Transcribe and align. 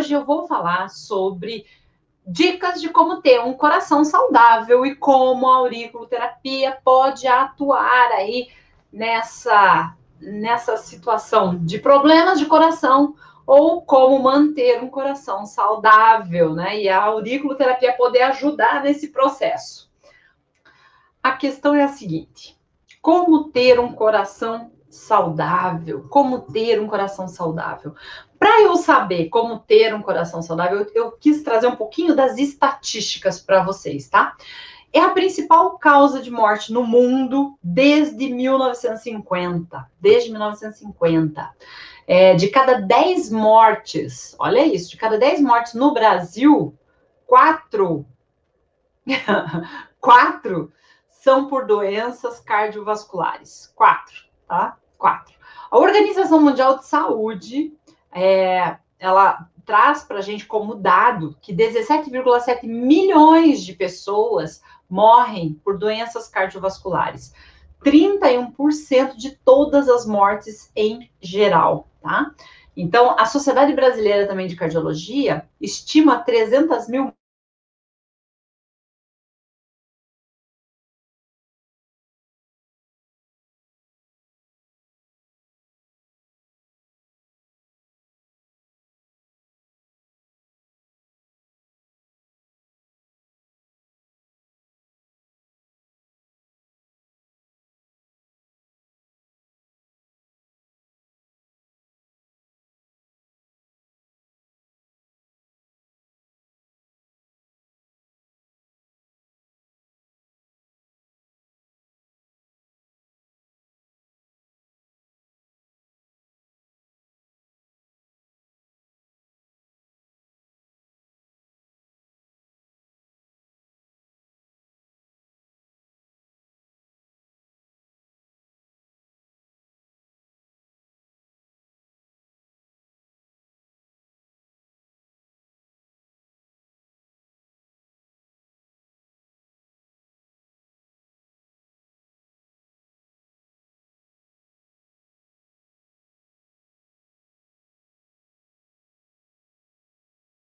hoje 0.00 0.14
eu 0.14 0.24
vou 0.24 0.46
falar 0.46 0.88
sobre 0.88 1.66
dicas 2.26 2.80
de 2.80 2.88
como 2.88 3.20
ter 3.20 3.38
um 3.40 3.52
coração 3.52 4.02
saudável 4.02 4.86
e 4.86 4.94
como 4.94 5.46
a 5.46 5.56
auriculoterapia 5.56 6.78
pode 6.82 7.28
atuar 7.28 8.10
aí 8.12 8.48
nessa 8.90 9.94
nessa 10.18 10.76
situação 10.78 11.58
de 11.64 11.78
problemas 11.78 12.38
de 12.38 12.46
coração 12.46 13.14
ou 13.46 13.82
como 13.82 14.22
manter 14.22 14.82
um 14.82 14.88
coração 14.88 15.44
saudável, 15.44 16.54
né? 16.54 16.80
E 16.80 16.88
a 16.88 17.02
auriculoterapia 17.02 17.92
poder 17.94 18.22
ajudar 18.22 18.82
nesse 18.82 19.08
processo. 19.08 19.90
A 21.22 21.32
questão 21.32 21.74
é 21.74 21.82
a 21.82 21.88
seguinte: 21.88 22.58
como 23.02 23.50
ter 23.50 23.78
um 23.78 23.92
coração 23.92 24.72
saudável? 24.90 26.06
Como 26.10 26.40
ter 26.40 26.80
um 26.80 26.88
coração 26.88 27.28
saudável? 27.28 27.94
Para 28.38 28.62
eu 28.62 28.76
saber 28.76 29.28
como 29.28 29.60
ter 29.60 29.94
um 29.94 30.02
coração 30.02 30.42
saudável, 30.42 30.80
eu, 30.80 30.90
eu 30.94 31.12
quis 31.12 31.42
trazer 31.42 31.68
um 31.68 31.76
pouquinho 31.76 32.14
das 32.14 32.36
estatísticas 32.36 33.40
para 33.40 33.62
vocês, 33.62 34.08
tá? 34.08 34.36
É 34.92 35.00
a 35.00 35.10
principal 35.10 35.78
causa 35.78 36.20
de 36.20 36.30
morte 36.30 36.72
no 36.72 36.82
mundo 36.82 37.56
desde 37.62 38.28
1950. 38.28 39.88
Desde 40.00 40.30
1950. 40.30 41.50
É, 42.08 42.34
de 42.34 42.48
cada 42.48 42.80
10 42.80 43.30
mortes, 43.30 44.34
olha 44.36 44.66
isso, 44.66 44.90
de 44.90 44.96
cada 44.96 45.16
10 45.16 45.42
mortes 45.42 45.74
no 45.74 45.94
Brasil, 45.94 46.76
quatro, 47.24 48.04
quatro 50.00 50.72
são 51.08 51.46
por 51.46 51.66
doenças 51.66 52.40
cardiovasculares. 52.40 53.72
Quatro, 53.76 54.24
tá? 54.48 54.79
Quatro. 55.00 55.34
A 55.70 55.78
Organização 55.78 56.40
Mundial 56.40 56.78
de 56.78 56.86
Saúde 56.86 57.72
é, 58.12 58.76
ela 58.98 59.48
traz 59.64 60.04
para 60.04 60.18
a 60.18 60.22
gente 60.22 60.46
como 60.46 60.74
dado 60.74 61.36
que 61.40 61.54
17,7 61.54 62.64
milhões 62.64 63.64
de 63.64 63.72
pessoas 63.72 64.62
morrem 64.88 65.58
por 65.64 65.78
doenças 65.78 66.28
cardiovasculares. 66.28 67.32
31% 67.82 69.16
de 69.16 69.30
todas 69.36 69.88
as 69.88 70.04
mortes 70.04 70.70
em 70.76 71.10
geral, 71.20 71.88
tá? 72.02 72.34
Então, 72.76 73.16
a 73.18 73.24
Sociedade 73.24 73.72
Brasileira 73.72 74.26
também 74.26 74.46
de 74.46 74.56
Cardiologia 74.56 75.48
estima 75.60 76.18
300 76.18 76.88
mil 76.88 77.12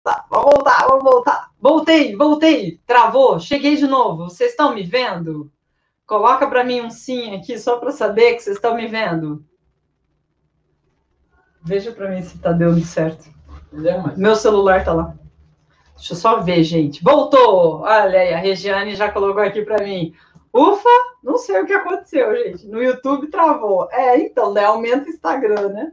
Tá, 0.03 0.27
vamos 0.29 0.53
voltar, 0.55 0.87
vamos 0.89 1.05
voltar. 1.05 1.51
Voltei, 1.61 2.17
voltei. 2.17 2.81
Travou, 2.87 3.39
cheguei 3.39 3.77
de 3.77 3.87
novo. 3.87 4.25
Vocês 4.25 4.51
estão 4.51 4.75
me 4.75 4.83
vendo? 4.83 5.51
Coloca 6.05 6.47
para 6.49 6.65
mim 6.65 6.81
um 6.81 6.91
sim 6.91 7.35
aqui 7.37 7.57
só 7.59 7.79
para 7.79 7.93
saber 7.93 8.35
que 8.35 8.43
vocês 8.43 8.57
estão 8.57 8.75
me 8.75 8.89
vendo. 8.89 9.45
Veja 11.63 11.93
para 11.93 12.11
mim 12.11 12.23
se 12.23 12.37
está 12.37 12.51
dando 12.51 12.85
certo. 12.85 13.31
Meu 14.17 14.35
celular 14.35 14.81
está 14.81 14.93
lá. 14.93 15.15
Deixa 15.97 16.15
eu 16.15 16.17
só 16.17 16.41
ver, 16.41 16.65
gente. 16.65 17.03
Voltou! 17.03 17.83
Olha 17.83 18.19
aí, 18.19 18.35
a 18.35 18.39
Regiane 18.39 18.97
já 18.97 19.11
colocou 19.11 19.43
aqui 19.43 19.63
para 19.63 19.85
mim. 19.85 20.13
Ufa, 20.53 20.89
não 21.23 21.39
sei 21.39 21.63
o 21.63 21.67
que 21.67 21.73
aconteceu, 21.73 22.35
gente. 22.45 22.67
No 22.67 22.83
YouTube 22.83 23.29
travou. 23.29 23.89
É, 23.93 24.19
então, 24.19 24.53
né? 24.53 24.65
Aumenta 24.65 25.07
o 25.07 25.13
Instagram, 25.13 25.69
né? 25.69 25.93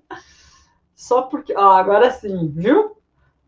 Só 0.96 1.22
porque. 1.22 1.54
Ó, 1.56 1.72
agora 1.72 2.10
sim, 2.12 2.52
viu? 2.54 2.99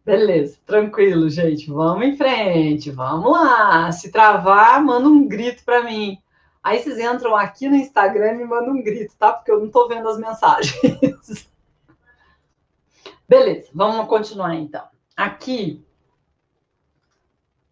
Beleza, 0.04 0.58
tranquilo, 0.66 1.30
gente. 1.30 1.70
Vamos 1.70 2.06
em 2.08 2.18
frente, 2.18 2.90
vamos 2.90 3.32
lá. 3.32 3.92
Se 3.92 4.12
travar, 4.12 4.84
manda 4.84 5.08
um 5.08 5.28
grito 5.28 5.64
para 5.64 5.84
mim. 5.84 6.18
Aí 6.64 6.80
vocês 6.80 7.00
entram 7.00 7.36
aqui 7.36 7.68
no 7.68 7.76
Instagram 7.76 8.42
e 8.42 8.46
mandam 8.46 8.76
um 8.76 8.84
grito, 8.84 9.16
tá? 9.18 9.34
Porque 9.34 9.52
eu 9.52 9.60
não 9.60 9.68
estou 9.68 9.88
vendo 9.88 10.08
as 10.08 10.18
mensagens. 10.18 11.50
Beleza, 13.28 13.70
vamos 13.74 14.08
continuar 14.08 14.56
então. 14.56 14.86
Aqui. 15.16 15.84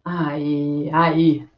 Aí, 0.04 0.90
aí. 0.92 1.48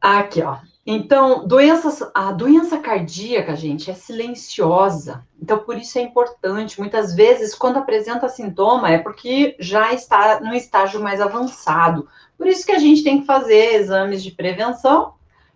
Aqui, 0.00 0.42
ó. 0.42 0.58
Então, 0.92 1.46
doenças, 1.46 2.02
a 2.12 2.32
doença 2.32 2.76
cardíaca, 2.76 3.54
gente, 3.54 3.88
é 3.88 3.94
silenciosa. 3.94 5.24
Então, 5.40 5.60
por 5.60 5.78
isso 5.78 5.96
é 6.00 6.02
importante. 6.02 6.80
Muitas 6.80 7.14
vezes, 7.14 7.54
quando 7.54 7.76
apresenta 7.76 8.28
sintoma, 8.28 8.90
é 8.90 8.98
porque 8.98 9.54
já 9.60 9.92
está 9.92 10.40
no 10.40 10.52
estágio 10.52 11.00
mais 11.00 11.20
avançado. 11.20 12.08
Por 12.36 12.48
isso 12.48 12.66
que 12.66 12.72
a 12.72 12.78
gente 12.80 13.04
tem 13.04 13.20
que 13.20 13.26
fazer 13.26 13.76
exames 13.76 14.20
de 14.20 14.32
prevenção 14.32 15.14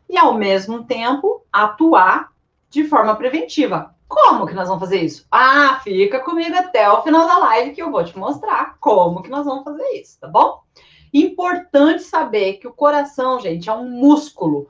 e, 0.09 0.17
ao 0.17 0.35
mesmo 0.35 0.85
tempo, 0.85 1.45
atuar 1.53 2.31
de 2.71 2.85
forma 2.85 3.17
preventiva. 3.17 3.93
Como 4.07 4.47
que 4.47 4.55
nós 4.55 4.69
vamos 4.69 4.85
fazer 4.85 5.03
isso? 5.03 5.27
Ah, 5.33 5.81
fica 5.83 6.21
comigo 6.21 6.55
até 6.55 6.89
o 6.89 7.03
final 7.03 7.27
da 7.27 7.39
live 7.39 7.73
que 7.73 7.83
eu 7.83 7.91
vou 7.91 8.05
te 8.05 8.17
mostrar 8.17 8.77
como 8.79 9.21
que 9.21 9.31
nós 9.31 9.45
vamos 9.45 9.65
fazer 9.65 10.01
isso, 10.01 10.17
tá 10.21 10.29
bom? 10.29 10.61
Importante 11.13 12.05
saber 12.05 12.59
que 12.59 12.69
o 12.69 12.73
coração, 12.73 13.41
gente, 13.41 13.69
é 13.69 13.73
um 13.73 13.91
músculo 13.91 14.69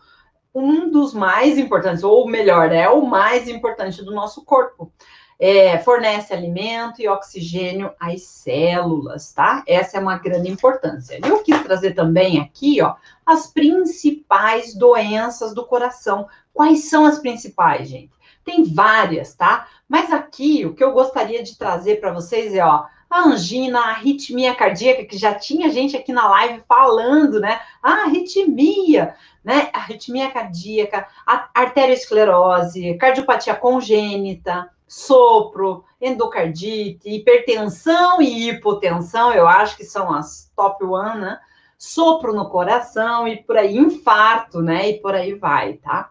um 0.54 0.88
dos 0.88 1.12
mais 1.12 1.58
importantes, 1.58 2.04
ou 2.04 2.28
melhor, 2.28 2.70
é 2.70 2.88
o 2.88 3.04
mais 3.04 3.48
importante 3.48 4.04
do 4.04 4.14
nosso 4.14 4.44
corpo. 4.44 4.92
É, 5.36 5.78
fornece 5.78 6.32
alimento 6.32 7.02
e 7.02 7.08
oxigênio 7.08 7.92
às 7.98 8.22
células, 8.22 9.32
tá? 9.32 9.64
Essa 9.66 9.96
é 9.96 10.00
uma 10.00 10.16
grande 10.16 10.48
importância. 10.48 11.18
Eu 11.26 11.42
quis 11.42 11.60
trazer 11.60 11.92
também 11.92 12.40
aqui, 12.40 12.80
ó, 12.80 12.94
as 13.26 13.48
principais 13.48 14.74
doenças 14.74 15.52
do 15.52 15.66
coração. 15.66 16.28
Quais 16.52 16.88
são 16.88 17.04
as 17.04 17.18
principais, 17.18 17.88
gente? 17.88 18.12
Tem 18.44 18.62
várias, 18.62 19.34
tá? 19.34 19.66
Mas 19.88 20.12
aqui 20.12 20.64
o 20.64 20.72
que 20.72 20.84
eu 20.84 20.92
gostaria 20.92 21.42
de 21.42 21.58
trazer 21.58 22.00
para 22.00 22.12
vocês 22.12 22.54
é, 22.54 22.64
ó, 22.64 22.84
a 23.10 23.28
angina, 23.28 23.80
a 23.80 23.90
arritmia 23.90 24.54
cardíaca, 24.54 25.04
que 25.04 25.16
já 25.16 25.34
tinha 25.34 25.70
gente 25.70 25.96
aqui 25.96 26.12
na 26.12 26.28
live 26.28 26.62
falando, 26.68 27.40
né? 27.40 27.60
A 27.82 28.04
arritmia, 28.04 29.14
né? 29.44 29.68
Arritmia 29.72 30.30
cardíaca, 30.30 31.06
arteriosclerose, 31.54 32.94
cardiopatia 32.94 33.54
congênita, 33.54 34.70
sopro, 34.88 35.84
endocardite, 36.00 37.08
hipertensão 37.08 38.22
e 38.22 38.48
hipotensão, 38.48 39.32
eu 39.32 39.46
acho 39.46 39.76
que 39.76 39.84
são 39.84 40.12
as 40.12 40.50
top 40.56 40.84
one, 40.84 41.20
né? 41.20 41.38
Sopro 41.76 42.32
no 42.32 42.48
coração 42.48 43.28
e 43.28 43.42
por 43.42 43.58
aí, 43.58 43.76
infarto, 43.76 44.62
né? 44.62 44.90
E 44.90 45.00
por 45.00 45.14
aí 45.14 45.34
vai, 45.34 45.74
tá? 45.74 46.10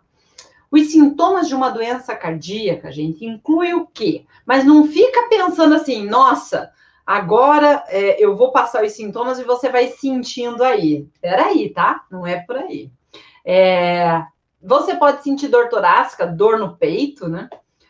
Os 0.70 0.92
sintomas 0.92 1.48
de 1.48 1.56
uma 1.56 1.70
doença 1.70 2.16
cardíaca, 2.16 2.92
gente, 2.92 3.26
inclui 3.26 3.74
o 3.74 3.88
quê? 3.88 4.26
Mas 4.46 4.66
não 4.66 4.88
fica 4.88 5.28
pensando 5.30 5.76
assim, 5.76 6.06
nossa, 6.06 6.72
Agora 7.06 7.84
é, 7.90 8.24
eu 8.24 8.36
vou 8.36 8.52
passar 8.52 8.84
os 8.84 8.94
sintomas 8.94 9.38
e 9.38 9.44
você 9.44 9.70
vai 9.70 9.88
sentindo 9.88 10.64
aí. 10.64 11.06
Peraí, 11.22 11.70
tá? 11.70 12.06
Não 12.10 12.26
é 12.26 12.40
por 12.40 12.56
aí. 12.56 12.90
É, 13.46 14.24
você 14.62 14.96
pode 14.96 15.24
sentir 15.24 15.50
dor 15.50 15.70
torácica, 15.70 16.26
dor 16.26 16.58
no 16.58 16.78
peito, 16.78 17.28
né? 17.28 17.50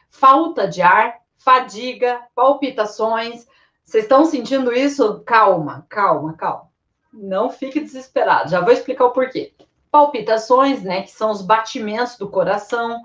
Falta 0.10 0.68
de 0.68 0.82
ar, 0.82 1.20
fadiga, 1.38 2.22
palpitações, 2.34 3.46
Vocês 3.84 4.06
estão 4.06 4.26
sentindo 4.26 4.74
isso? 4.74 5.22
Calma, 5.26 5.86
calma, 5.90 6.34
calma. 6.34 6.70
Não 7.12 7.50
fique 7.50 7.80
desesperado. 7.80 8.50
Já 8.50 8.62
vou 8.62 8.72
explicar 8.72 9.06
o 9.06 9.12
porquê. 9.12 9.54
Palpitações, 9.92 10.82
né, 10.82 11.04
que 11.04 11.12
são 11.12 11.30
os 11.30 11.42
batimentos 11.42 12.18
do 12.18 12.28
coração, 12.28 13.04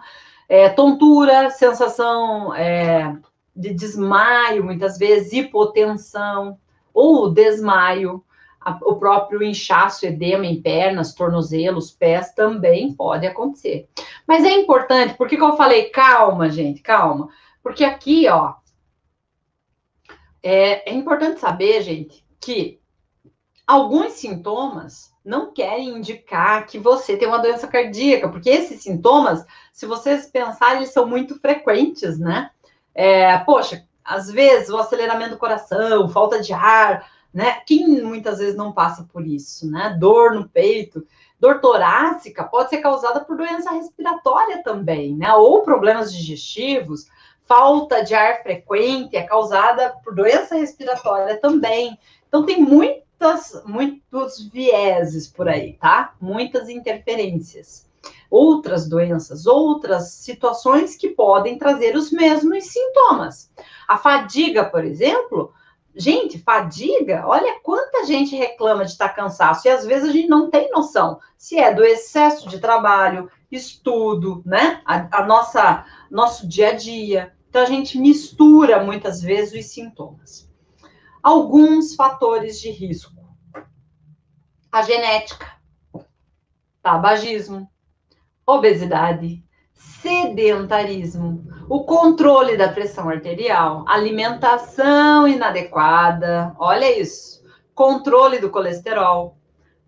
é, 0.49 0.71
tontura, 0.71 1.51
sensação 1.51 2.55
é, 2.55 3.15
de 3.55 3.75
desmaio, 3.75 4.65
muitas 4.65 4.97
vezes, 4.97 5.33
hipotensão 5.33 6.59
ou 6.95 7.31
desmaio, 7.31 8.25
a, 8.69 8.79
o 8.83 8.97
próprio 8.97 9.43
inchaço, 9.43 10.07
edema 10.07 10.47
em 10.47 10.61
pernas, 10.61 11.15
tornozelos, 11.15 11.91
pés 11.91 12.33
também 12.35 12.93
pode 12.93 13.27
acontecer. 13.27 13.89
Mas 14.27 14.45
é 14.45 14.51
importante, 14.53 15.15
por 15.15 15.27
que, 15.27 15.37
que 15.37 15.43
eu 15.43 15.57
falei 15.57 15.91
calma, 15.91 16.51
gente, 16.51 16.83
calma? 16.83 17.29
Porque 17.63 17.85
aqui, 17.85 18.29
ó, 18.29 18.55
é, 20.43 20.91
é 20.91 20.95
importante 20.95 21.41
saber, 21.41 21.83
gente, 21.83 22.25
que 22.41 22.81
alguns 23.67 24.13
sintomas 24.13 25.13
não 25.25 25.53
querem 25.53 25.91
indicar 25.91 26.67
que 26.67 26.79
você 26.79 27.17
tem 27.17 27.29
uma 27.29 27.39
doença 27.39 27.67
cardíaca, 27.67 28.29
porque 28.29 28.49
esses 28.49 28.83
sintomas, 28.83 29.45
se 29.73 29.85
vocês 29.85 30.27
pensarem, 30.27 30.79
eles 30.79 30.93
são 30.93 31.07
muito 31.07 31.39
frequentes, 31.39 32.19
né? 32.19 32.51
É, 32.95 33.37
poxa, 33.39 33.85
às 34.03 34.31
vezes 34.31 34.71
o 34.71 34.79
aceleramento 34.79 35.33
do 35.33 35.39
coração, 35.39 36.09
falta 36.09 36.41
de 36.41 36.53
ar, 36.53 37.07
né? 37.33 37.61
Quem 37.67 38.03
muitas 38.03 38.39
vezes 38.39 38.57
não 38.57 38.73
passa 38.73 39.07
por 39.13 39.27
isso, 39.27 39.71
né? 39.71 39.97
Dor 39.99 40.35
no 40.35 40.49
peito, 40.49 41.07
dor 41.39 41.61
torácica 41.61 42.45
pode 42.45 42.71
ser 42.71 42.79
causada 42.79 43.21
por 43.21 43.37
doença 43.37 43.71
respiratória 43.71 44.63
também, 44.63 45.15
né? 45.17 45.33
Ou 45.35 45.63
problemas 45.63 46.13
digestivos, 46.13 47.07
falta 47.49 48.05
de 48.05 48.15
ar 48.15 48.43
frequente 48.43 49.17
é 49.17 49.23
causada 49.23 49.95
por 50.05 50.15
doença 50.15 50.55
respiratória 50.55 51.41
também. 51.41 51.99
Então, 52.29 52.45
tem 52.45 52.61
muitas, 52.61 53.63
muitos 53.65 54.47
vieses 54.51 55.27
por 55.27 55.49
aí, 55.49 55.73
tá? 55.75 56.15
Muitas 56.21 56.69
interferências. 56.69 57.89
Outras 58.31 58.87
doenças, 58.87 59.47
outras 59.47 60.11
situações 60.11 60.95
que 60.95 61.09
podem 61.09 61.57
trazer 61.57 61.97
os 61.97 62.13
mesmos 62.13 62.67
sintomas. 62.67 63.51
A 63.89 63.97
fadiga, 63.97 64.65
por 64.65 64.85
exemplo, 64.85 65.55
Gente, 66.01 66.39
fadiga, 66.39 67.25
olha 67.27 67.59
quanta 67.61 68.07
gente 68.07 68.37
reclama 68.37 68.85
de 68.85 68.93
estar 68.93 69.09
cansado 69.09 69.61
e 69.65 69.69
às 69.69 69.85
vezes 69.85 70.09
a 70.09 70.13
gente 70.13 70.29
não 70.29 70.49
tem 70.49 70.71
noção 70.71 71.19
se 71.37 71.59
é 71.59 71.75
do 71.75 71.85
excesso 71.85 72.49
de 72.49 72.61
trabalho, 72.61 73.29
estudo, 73.51 74.41
né? 74.47 74.81
A, 74.85 75.23
a 75.23 75.27
nossa 75.27 75.85
nosso 76.09 76.47
dia 76.47 76.69
a 76.69 76.73
dia. 76.73 77.35
Então, 77.49 77.63
a 77.63 77.67
gente 77.67 77.99
mistura 77.99 78.85
muitas 78.85 79.21
vezes 79.21 79.65
os 79.65 79.73
sintomas. 79.73 80.49
Alguns 81.21 81.97
fatores 81.97 82.61
de 82.61 82.71
risco: 82.71 83.13
a 84.71 84.83
genética, 84.83 85.53
tabagismo, 86.81 87.69
obesidade, 88.47 89.45
sedentarismo, 89.79 91.47
o 91.69 91.85
controle 91.85 92.57
da 92.57 92.69
pressão 92.69 93.09
arterial, 93.09 93.85
alimentação 93.87 95.27
inadequada, 95.27 96.55
olha 96.59 97.01
isso, 97.01 97.45
controle 97.75 98.41
do 98.41 98.51
colesterol, 98.51 99.39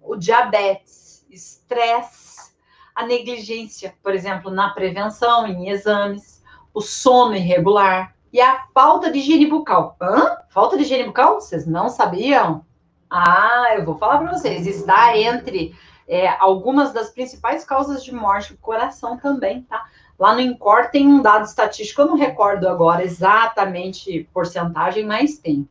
o 0.00 0.16
diabetes, 0.16 1.26
estresse, 1.28 2.52
a 2.94 3.04
negligência, 3.04 3.94
por 4.02 4.14
exemplo, 4.14 4.50
na 4.50 4.70
prevenção, 4.70 5.46
em 5.46 5.68
exames, 5.68 6.42
o 6.72 6.80
sono 6.80 7.34
irregular 7.34 8.14
e 8.32 8.40
a 8.40 8.66
falta 8.72 9.10
de 9.10 9.18
higiene 9.18 9.46
bucal. 9.46 9.96
Hã? 10.00 10.38
Falta 10.50 10.76
de 10.76 10.84
higiene 10.84 11.04
bucal? 11.04 11.40
Vocês 11.40 11.66
não 11.66 11.88
sabiam? 11.88 12.64
Ah, 13.08 13.74
eu 13.76 13.84
vou 13.84 13.98
falar 13.98 14.18
para 14.18 14.32
vocês. 14.32 14.66
Está 14.66 15.16
entre 15.16 15.74
é, 16.10 16.28
algumas 16.40 16.92
das 16.92 17.10
principais 17.10 17.64
causas 17.64 18.02
de 18.02 18.12
morte 18.12 18.52
do 18.52 18.58
coração 18.58 19.16
também, 19.16 19.62
tá? 19.62 19.86
Lá 20.18 20.34
no 20.34 20.40
INCOR 20.40 20.90
tem 20.90 21.06
um 21.06 21.22
dado 21.22 21.44
estatístico, 21.44 22.02
eu 22.02 22.06
não 22.08 22.16
recordo 22.16 22.68
agora 22.68 23.04
exatamente 23.04 24.28
porcentagem, 24.34 25.06
mas 25.06 25.38
tem. 25.38 25.68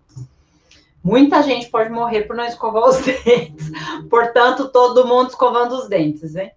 Muita 1.03 1.43
gente 1.43 1.67
pode 1.69 1.89
morrer 1.89 2.21
por 2.21 2.37
não 2.37 2.45
escovar 2.45 2.87
os 2.87 2.97
dentes. 3.03 3.69
Portanto, 4.09 4.69
todo 4.69 5.05
mundo 5.05 5.29
escovando 5.29 5.73
os 5.73 5.89
dentes, 5.89 6.33
hein? 6.37 6.51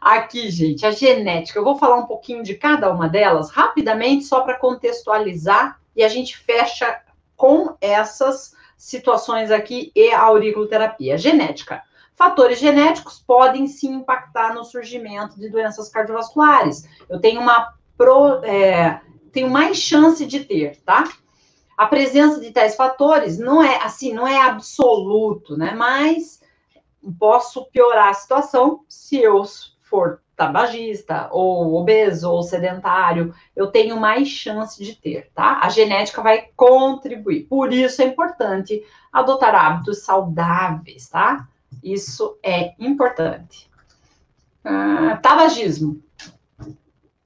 Aqui, 0.00 0.48
gente, 0.48 0.86
a 0.86 0.92
genética. 0.92 1.58
Eu 1.58 1.64
vou 1.64 1.76
falar 1.76 1.96
um 1.96 2.06
pouquinho 2.06 2.44
de 2.44 2.54
cada 2.54 2.92
uma 2.92 3.08
delas 3.08 3.50
rapidamente, 3.50 4.24
só 4.24 4.42
para 4.42 4.56
contextualizar, 4.56 5.80
e 5.96 6.04
a 6.04 6.08
gente 6.08 6.38
fecha 6.38 7.00
com 7.36 7.76
essas 7.80 8.54
situações 8.76 9.50
aqui 9.50 9.90
e 9.96 10.12
a 10.12 10.20
auriculoterapia. 10.20 11.18
Genética. 11.18 11.82
Fatores 12.18 12.58
genéticos 12.58 13.22
podem 13.24 13.68
sim 13.68 13.94
impactar 13.94 14.52
no 14.52 14.64
surgimento 14.64 15.38
de 15.38 15.48
doenças 15.48 15.88
cardiovasculares. 15.88 16.82
Eu 17.08 17.20
tenho 17.20 17.40
uma 17.40 17.72
pro, 17.96 18.44
é, 18.44 19.00
tenho 19.30 19.48
mais 19.48 19.76
chance 19.76 20.26
de 20.26 20.40
ter, 20.40 20.82
tá? 20.82 21.04
A 21.76 21.86
presença 21.86 22.40
de 22.40 22.50
tais 22.50 22.74
fatores 22.74 23.38
não 23.38 23.62
é 23.62 23.80
assim, 23.84 24.12
não 24.12 24.26
é 24.26 24.36
absoluto, 24.42 25.56
né? 25.56 25.74
Mas 25.76 26.42
posso 27.20 27.66
piorar 27.66 28.08
a 28.08 28.14
situação 28.14 28.84
se 28.88 29.16
eu 29.16 29.44
for 29.80 30.20
tabagista, 30.34 31.28
ou 31.30 31.76
obeso, 31.76 32.28
ou 32.32 32.42
sedentário, 32.42 33.32
eu 33.54 33.68
tenho 33.68 33.96
mais 33.96 34.26
chance 34.26 34.82
de 34.82 34.96
ter, 34.96 35.30
tá? 35.32 35.60
A 35.62 35.68
genética 35.68 36.20
vai 36.20 36.48
contribuir. 36.56 37.44
Por 37.44 37.72
isso 37.72 38.02
é 38.02 38.06
importante 38.06 38.84
adotar 39.12 39.54
hábitos 39.54 40.02
saudáveis, 40.02 41.08
tá? 41.08 41.46
Isso 41.82 42.38
é 42.42 42.74
importante. 42.78 43.70
Ah, 44.64 45.18
tabagismo. 45.22 46.02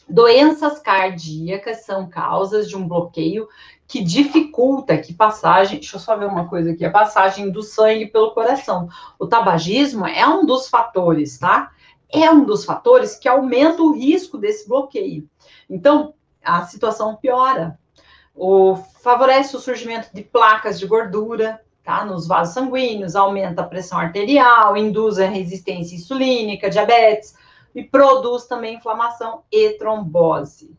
Doenças 0.08 0.78
cardíacas 0.78 1.84
são 1.84 2.08
causas 2.08 2.68
de 2.68 2.76
um 2.76 2.86
bloqueio 2.86 3.48
que 3.86 4.02
dificulta 4.02 4.96
que 4.96 5.12
passagem, 5.12 5.78
deixa 5.78 5.96
eu 5.96 6.00
só 6.00 6.16
ver 6.16 6.26
uma 6.26 6.48
coisa 6.48 6.72
aqui, 6.72 6.84
a 6.84 6.90
passagem 6.90 7.50
do 7.50 7.62
sangue 7.62 8.06
pelo 8.06 8.32
coração. 8.32 8.88
O 9.18 9.26
tabagismo 9.26 10.06
é 10.06 10.26
um 10.26 10.46
dos 10.46 10.68
fatores, 10.68 11.38
tá? 11.38 11.72
É 12.10 12.30
um 12.30 12.44
dos 12.44 12.64
fatores 12.64 13.16
que 13.16 13.28
aumenta 13.28 13.82
o 13.82 13.92
risco 13.92 14.38
desse 14.38 14.68
bloqueio. 14.68 15.28
Então, 15.68 16.14
a 16.44 16.64
situação 16.66 17.16
piora. 17.16 17.78
O, 18.34 18.76
favorece 19.02 19.56
o 19.56 19.60
surgimento 19.60 20.08
de 20.14 20.22
placas 20.22 20.78
de 20.78 20.86
gordura, 20.86 21.60
tá? 21.82 22.04
Nos 22.04 22.26
vasos 22.26 22.54
sanguíneos, 22.54 23.16
aumenta 23.16 23.62
a 23.62 23.66
pressão 23.66 23.98
arterial, 23.98 24.76
induz 24.76 25.18
a 25.18 25.26
resistência 25.26 25.96
insulínica, 25.96 26.70
diabetes 26.70 27.34
e 27.74 27.82
produz 27.82 28.46
também 28.46 28.76
inflamação 28.76 29.42
e 29.50 29.70
trombose. 29.70 30.76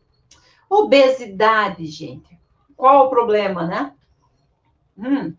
Obesidade, 0.68 1.86
gente. 1.86 2.38
Qual 2.76 3.06
o 3.06 3.10
problema, 3.10 3.66
né? 3.66 3.92
Hum. 4.96 5.34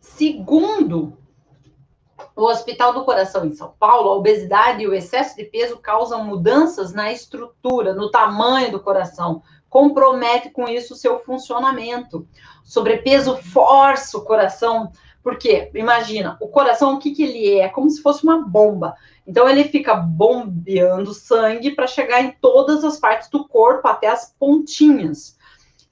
Segundo 0.00 1.16
o 2.34 2.44
Hospital 2.44 2.92
do 2.92 3.04
Coração 3.04 3.44
em 3.44 3.52
São 3.52 3.74
Paulo, 3.78 4.10
a 4.10 4.14
obesidade 4.14 4.82
e 4.82 4.86
o 4.86 4.94
excesso 4.94 5.36
de 5.36 5.44
peso 5.44 5.78
causam 5.78 6.24
mudanças 6.24 6.92
na 6.92 7.12
estrutura, 7.12 7.94
no 7.94 8.10
tamanho 8.10 8.70
do 8.70 8.80
coração, 8.80 9.42
compromete 9.68 10.50
com 10.50 10.68
isso 10.68 10.94
o 10.94 10.96
seu 10.96 11.18
funcionamento. 11.20 12.26
Sobrepeso 12.64 13.36
força 13.36 14.18
o 14.18 14.24
coração, 14.24 14.92
porque 15.22 15.70
imagina, 15.74 16.36
o 16.40 16.48
coração 16.48 16.94
o 16.94 16.98
que, 16.98 17.12
que 17.12 17.22
ele 17.22 17.54
é? 17.54 17.64
É 17.64 17.68
como 17.68 17.90
se 17.90 18.02
fosse 18.02 18.24
uma 18.24 18.40
bomba. 18.40 18.94
Então 19.26 19.48
ele 19.48 19.64
fica 19.64 19.94
bombeando 19.94 21.12
sangue 21.12 21.72
para 21.72 21.86
chegar 21.86 22.22
em 22.22 22.30
todas 22.40 22.84
as 22.84 22.98
partes 22.98 23.28
do 23.28 23.46
corpo, 23.46 23.86
até 23.88 24.08
as 24.08 24.34
pontinhas 24.38 25.38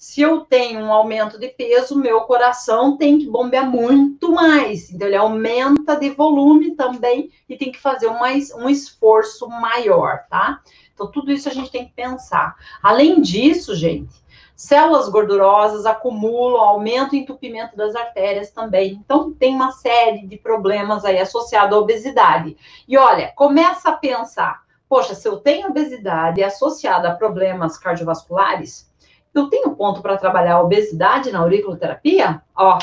se 0.07 0.21
eu 0.21 0.43
tenho 0.43 0.79
um 0.81 0.93
aumento 0.93 1.37
de 1.37 1.49
peso, 1.49 1.99
meu 1.99 2.21
coração 2.23 2.97
tem 2.97 3.19
que 3.19 3.27
bombear 3.27 3.69
muito 3.69 4.31
mais. 4.31 4.89
Então, 4.89 5.09
ele 5.09 5.17
aumenta 5.17 5.97
de 5.97 6.11
volume 6.11 6.77
também 6.77 7.31
e 7.49 7.57
tem 7.57 7.73
que 7.73 7.81
fazer 7.81 8.07
um, 8.07 8.19
mais, 8.21 8.53
um 8.55 8.69
esforço 8.69 9.49
maior, 9.49 10.25
tá? 10.31 10.61
Então, 10.97 11.09
tudo 11.09 11.31
isso 11.31 11.47
a 11.47 11.53
gente 11.53 11.71
tem 11.71 11.85
que 11.85 11.93
pensar. 11.93 12.57
Além 12.83 13.21
disso, 13.21 13.75
gente, 13.77 14.15
células 14.57 15.11
gordurosas 15.11 15.85
acumulam, 15.85 16.59
aumenta 16.59 17.15
o 17.15 17.19
entupimento 17.19 17.77
das 17.77 17.95
artérias 17.95 18.51
também. 18.51 18.93
Então, 18.93 19.31
tem 19.31 19.55
uma 19.55 19.73
série 19.73 20.27
de 20.27 20.39
problemas 20.39 21.05
aí 21.05 21.19
associados 21.19 21.77
à 21.77 21.79
obesidade. 21.79 22.57
E 22.89 22.97
olha, 22.97 23.31
começa 23.37 23.91
a 23.91 23.97
pensar, 23.97 24.63
poxa, 24.89 25.15
se 25.15 25.29
eu 25.29 25.37
tenho 25.37 25.69
obesidade 25.69 26.43
associada 26.43 27.11
a 27.11 27.15
problemas 27.15 27.77
cardiovasculares, 27.77 28.91
eu 29.35 29.51
tenho 29.51 29.77
ponto 29.77 30.01
para 30.01 30.17
trabalhar 30.17 30.55
a 30.55 30.63
obesidade 30.63 31.31
na 31.31 31.41
auriculoterapia? 31.41 32.41
Ó, 32.57 32.79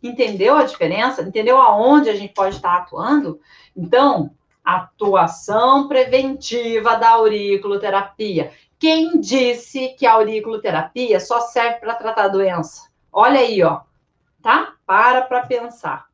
entendeu 0.00 0.54
a 0.54 0.62
diferença? 0.62 1.22
Entendeu 1.22 1.60
aonde 1.60 2.08
a 2.08 2.14
gente 2.14 2.32
pode 2.32 2.54
estar 2.54 2.76
atuando? 2.76 3.40
Então, 3.76 4.30
atuação 4.66 5.86
preventiva 5.86 6.96
da 6.96 7.10
auriculoterapia. 7.10 8.52
Quem 8.78 9.20
disse 9.20 9.90
que 9.90 10.04
a 10.04 10.14
auriculoterapia 10.14 11.20
só 11.20 11.40
serve 11.40 11.78
para 11.78 11.94
tratar 11.94 12.28
doença? 12.28 12.90
Olha 13.12 13.38
aí, 13.38 13.62
ó, 13.62 13.82
tá? 14.42 14.74
Para 14.84 15.22
para 15.22 15.46
pensar. 15.46 16.06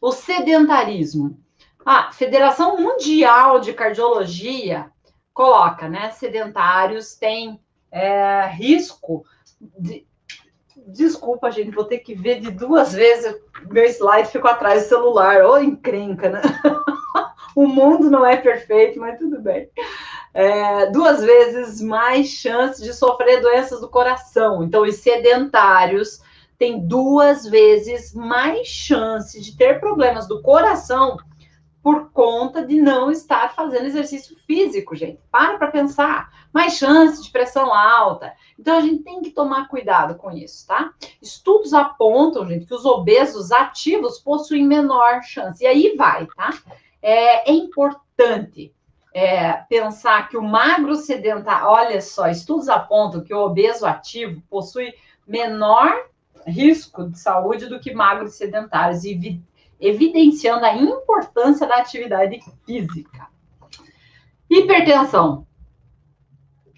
O 0.00 0.12
sedentarismo. 0.12 1.38
A 1.84 2.12
Federação 2.12 2.78
Mundial 2.78 3.58
de 3.58 3.72
Cardiologia 3.72 4.90
coloca, 5.34 5.88
né? 5.88 6.10
Sedentários 6.12 7.14
têm 7.16 7.60
é, 7.90 8.46
risco 8.46 9.24
de. 9.60 10.06
Desculpa, 10.86 11.50
gente, 11.50 11.70
vou 11.70 11.84
ter 11.84 11.98
que 11.98 12.14
ver 12.14 12.40
de 12.40 12.50
duas 12.50 12.92
vezes. 12.92 13.38
Meu 13.70 13.84
slide 13.84 14.30
ficou 14.30 14.50
atrás 14.50 14.84
do 14.84 14.88
celular. 14.88 15.44
Ô, 15.44 15.58
encrenca, 15.58 16.30
né? 16.30 16.40
o 17.54 17.66
mundo 17.66 18.10
não 18.10 18.24
é 18.24 18.36
perfeito, 18.36 18.98
mas 18.98 19.18
tudo 19.18 19.40
bem. 19.40 19.68
É, 20.32 20.86
duas 20.90 21.22
vezes 21.22 21.80
mais 21.80 22.28
chance 22.28 22.82
de 22.82 22.92
sofrer 22.92 23.40
doenças 23.40 23.80
do 23.80 23.88
coração. 23.88 24.62
Então, 24.62 24.82
os 24.82 24.96
sedentários 24.96 26.20
têm 26.58 26.86
duas 26.86 27.46
vezes 27.46 28.14
mais 28.14 28.68
chance 28.68 29.40
de 29.40 29.56
ter 29.56 29.80
problemas 29.80 30.28
do 30.28 30.42
coração 30.42 31.16
por 31.82 32.10
conta 32.12 32.64
de 32.64 32.80
não 32.80 33.10
estar 33.10 33.54
fazendo 33.54 33.86
exercício 33.86 34.36
físico, 34.46 34.94
gente. 34.94 35.20
Para 35.30 35.56
para 35.56 35.70
pensar. 35.70 36.28
Mais 36.52 36.74
chance 36.74 37.22
de 37.22 37.30
pressão 37.30 37.72
alta. 37.72 38.34
Então 38.58 38.76
a 38.76 38.80
gente 38.80 39.02
tem 39.02 39.22
que 39.22 39.30
tomar 39.30 39.68
cuidado 39.68 40.16
com 40.16 40.30
isso, 40.30 40.66
tá? 40.66 40.92
Estudos 41.22 41.72
apontam, 41.72 42.46
gente, 42.46 42.66
que 42.66 42.74
os 42.74 42.84
obesos 42.84 43.50
ativos 43.50 44.18
possuem 44.18 44.66
menor 44.66 45.22
chance. 45.22 45.64
E 45.64 45.66
aí 45.66 45.94
vai, 45.96 46.26
tá? 46.26 46.50
É, 47.02 47.50
é 47.50 47.52
importante 47.52 48.74
é, 49.12 49.52
pensar 49.68 50.28
que 50.28 50.36
o 50.36 50.42
magro 50.42 50.94
sedentário, 50.96 51.66
olha 51.66 52.00
só, 52.00 52.28
estudos 52.28 52.68
apontam 52.68 53.22
que 53.22 53.34
o 53.34 53.44
obeso 53.44 53.86
ativo 53.86 54.42
possui 54.48 54.94
menor 55.26 55.90
risco 56.46 57.08
de 57.08 57.18
saúde 57.18 57.66
do 57.66 57.80
que 57.80 57.92
magros 57.92 58.34
sedentários 58.34 59.04
e 59.04 59.42
evidenciando 59.80 60.64
a 60.64 60.74
importância 60.74 61.66
da 61.66 61.78
atividade 61.78 62.40
física. 62.64 63.28
Hipertensão. 64.48 65.46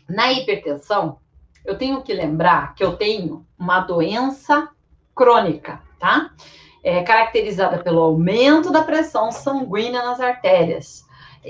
Na 0.08 0.32
hipertensão, 0.32 1.18
eu 1.64 1.76
tenho 1.78 2.02
que 2.02 2.12
lembrar 2.12 2.74
que 2.74 2.84
eu 2.84 2.96
tenho 2.96 3.46
uma 3.58 3.80
doença 3.80 4.68
crônica, 5.14 5.80
tá? 5.98 6.34
É 6.82 7.02
caracterizada 7.02 7.78
pelo 7.78 8.00
aumento 8.00 8.72
da 8.72 8.82
pressão 8.82 9.30
sanguínea 9.30 10.02
nas 10.02 10.20
artérias. 10.20 11.04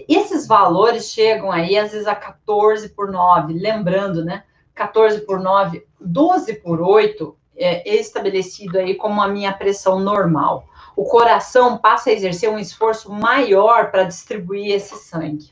Esses 0.09 0.47
valores 0.47 1.11
chegam 1.11 1.51
aí, 1.51 1.77
às 1.77 1.93
vezes, 1.93 2.07
a 2.07 2.15
14 2.15 2.91
por 2.91 3.11
9. 3.11 3.55
Lembrando, 3.55 4.25
né? 4.25 4.45
14 4.75 5.21
por 5.23 5.39
9, 5.39 5.87
12 6.01 6.55
por 6.55 6.81
8 6.81 7.37
é 7.55 7.97
estabelecido 7.97 8.79
aí 8.79 8.95
como 8.95 9.21
a 9.21 9.29
minha 9.29 9.53
pressão 9.53 10.01
normal 10.01 10.67
o 10.97 11.05
coração 11.05 11.79
passa 11.79 12.11
a 12.11 12.13
exercer 12.13 12.51
um 12.51 12.59
esforço 12.59 13.11
maior 13.11 13.91
para 13.91 14.05
distribuir 14.05 14.75
esse 14.75 14.97
sangue. 14.97 15.51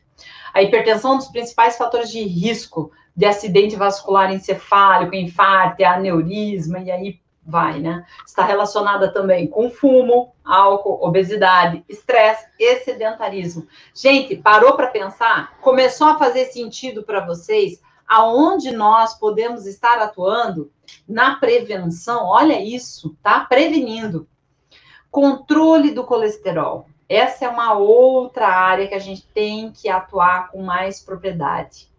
A 0.53 0.63
hipertensão 0.63 1.13
é 1.13 1.15
um 1.15 1.19
dos 1.19 1.29
principais 1.29 1.77
fatores 1.77 2.11
de 2.11 2.23
risco 2.23 2.91
de 3.17 3.25
acidente 3.25 3.77
vascular 3.77 4.33
encefálico, 4.33 5.15
infarto, 5.15 5.85
aneurisma, 5.85 6.81
e 6.81 6.91
aí 6.91 7.21
vai, 7.51 7.81
né? 7.81 8.07
Está 8.25 8.45
relacionada 8.45 9.13
também 9.13 9.47
com 9.47 9.71
fumo, 9.71 10.33
álcool, 10.45 11.05
obesidade, 11.05 11.85
estresse 11.89 12.47
e 12.59 12.77
sedentarismo. 12.77 13.67
Gente, 13.95 14.37
parou 14.37 14.75
para 14.75 14.87
pensar? 14.87 15.59
Começou 15.61 16.07
a 16.07 16.19
fazer 16.19 16.47
sentido 16.47 17.03
para 17.03 17.27
vocês 17.27 17.81
aonde 18.07 18.73
nós 18.73 19.19
podemos 19.19 19.67
estar 19.67 19.99
atuando 19.99 20.73
na 21.09 21.37
prevenção? 21.37 22.25
Olha 22.25 22.61
isso, 22.61 23.17
tá? 23.23 23.41
Prevenindo. 23.41 24.29
Controle 25.11 25.91
do 25.91 26.05
colesterol. 26.05 26.87
Essa 27.09 27.45
é 27.45 27.49
uma 27.49 27.75
outra 27.75 28.47
área 28.47 28.87
que 28.87 28.95
a 28.95 28.99
gente 29.01 29.27
tem 29.35 29.73
que 29.73 29.89
atuar 29.89 30.51
com 30.53 30.63
mais 30.63 31.01
propriedade. 31.01 31.90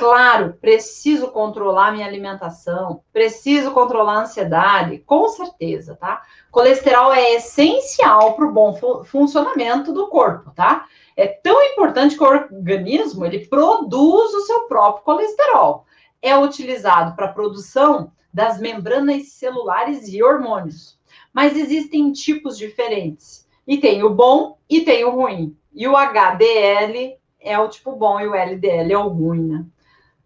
Claro, 0.00 0.54
preciso 0.60 1.28
controlar 1.28 1.92
minha 1.92 2.06
alimentação, 2.06 3.02
preciso 3.12 3.70
controlar 3.70 4.14
a 4.14 4.20
ansiedade, 4.22 4.98
com 5.00 5.28
certeza, 5.28 5.94
tá? 5.94 6.22
Colesterol 6.50 7.12
é 7.12 7.34
essencial 7.34 8.34
para 8.34 8.46
o 8.46 8.52
bom 8.52 8.74
fu 8.74 9.04
funcionamento 9.04 9.92
do 9.92 10.08
corpo, 10.08 10.50
tá? 10.52 10.86
É 11.16 11.26
tão 11.26 11.62
importante 11.62 12.16
que 12.16 12.24
o 12.24 12.26
organismo 12.26 13.26
ele 13.26 13.46
produz 13.46 14.32
o 14.32 14.46
seu 14.46 14.60
próprio 14.60 15.04
colesterol. 15.04 15.84
É 16.22 16.36
utilizado 16.36 17.14
para 17.14 17.26
a 17.26 17.32
produção 17.32 18.10
das 18.32 18.58
membranas 18.58 19.32
celulares 19.32 20.08
e 20.08 20.22
hormônios 20.22 20.98
mas 21.32 21.56
existem 21.56 22.12
tipos 22.12 22.58
diferentes. 22.58 23.46
E 23.66 23.78
tem 23.78 24.02
o 24.02 24.10
bom 24.10 24.58
e 24.68 24.80
tem 24.80 25.04
o 25.04 25.10
ruim. 25.10 25.56
E 25.72 25.86
o 25.86 25.96
HDL 25.96 27.16
é 27.38 27.58
o 27.58 27.68
tipo 27.68 27.92
bom 27.92 28.20
e 28.20 28.26
o 28.26 28.34
LDL 28.34 28.92
é 28.92 28.98
o 28.98 29.08
ruim, 29.08 29.46
né? 29.46 29.64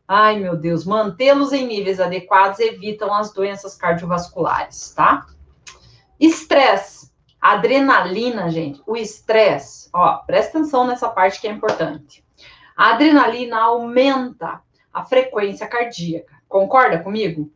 Ai, 0.06 0.38
meu 0.38 0.56
Deus, 0.56 0.84
mantê-los 0.84 1.52
em 1.52 1.66
níveis 1.66 1.98
adequados 1.98 2.60
evitam 2.60 3.12
as 3.12 3.32
doenças 3.32 3.74
cardiovasculares, 3.74 4.92
tá? 4.94 5.26
Estresse, 6.20 7.10
adrenalina, 7.40 8.50
gente. 8.50 8.82
O 8.86 8.96
estresse, 8.96 9.88
ó, 9.92 10.18
presta 10.18 10.58
atenção 10.58 10.86
nessa 10.86 11.08
parte 11.08 11.40
que 11.40 11.48
é 11.48 11.50
importante. 11.50 12.24
A 12.76 12.92
adrenalina 12.92 13.58
aumenta 13.60 14.60
a 14.92 15.04
frequência 15.04 15.66
cardíaca. 15.66 16.34
Concorda 16.48 16.98
comigo? 16.98 17.50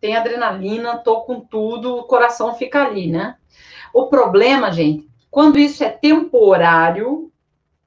tem 0.00 0.16
adrenalina, 0.16 0.98
tô 0.98 1.22
com 1.22 1.40
tudo, 1.40 1.96
o 1.96 2.04
coração 2.04 2.54
fica 2.54 2.84
ali, 2.84 3.10
né? 3.10 3.36
O 3.92 4.06
problema, 4.06 4.70
gente, 4.70 5.08
quando 5.30 5.58
isso 5.58 5.82
é 5.82 5.90
temporário 5.90 7.32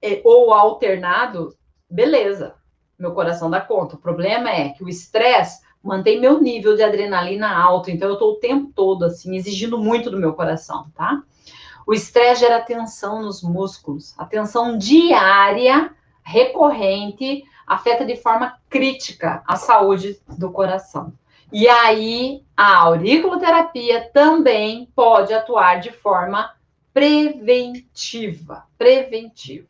é, 0.01 0.21
ou 0.23 0.53
alternado, 0.53 1.55
beleza, 1.89 2.55
meu 2.99 3.13
coração 3.13 3.49
dá 3.49 3.61
conta. 3.61 3.95
O 3.95 3.99
problema 3.99 4.49
é 4.49 4.69
que 4.69 4.83
o 4.83 4.89
estresse 4.89 5.61
mantém 5.81 6.19
meu 6.19 6.41
nível 6.41 6.75
de 6.75 6.83
adrenalina 6.83 7.57
alto, 7.57 7.89
então 7.89 8.09
eu 8.09 8.17
tô 8.17 8.31
o 8.31 8.35
tempo 8.35 8.71
todo 8.75 9.05
assim 9.05 9.35
exigindo 9.35 9.77
muito 9.77 10.11
do 10.11 10.17
meu 10.17 10.33
coração, 10.33 10.87
tá? 10.93 11.23
O 11.87 11.93
estresse 11.93 12.41
gera 12.41 12.59
tensão 12.59 13.21
nos 13.21 13.41
músculos, 13.41 14.13
a 14.17 14.25
tensão 14.25 14.77
diária, 14.77 15.91
recorrente, 16.21 17.43
afeta 17.65 18.05
de 18.05 18.15
forma 18.15 18.59
crítica 18.69 19.41
a 19.47 19.55
saúde 19.55 20.19
do 20.37 20.51
coração. 20.51 21.13
E 21.51 21.67
aí, 21.67 22.43
a 22.55 22.77
auriculoterapia 22.77 24.09
também 24.13 24.87
pode 24.95 25.33
atuar 25.33 25.79
de 25.79 25.91
forma 25.91 26.53
preventiva. 26.93 28.65
Preventiva. 28.77 29.67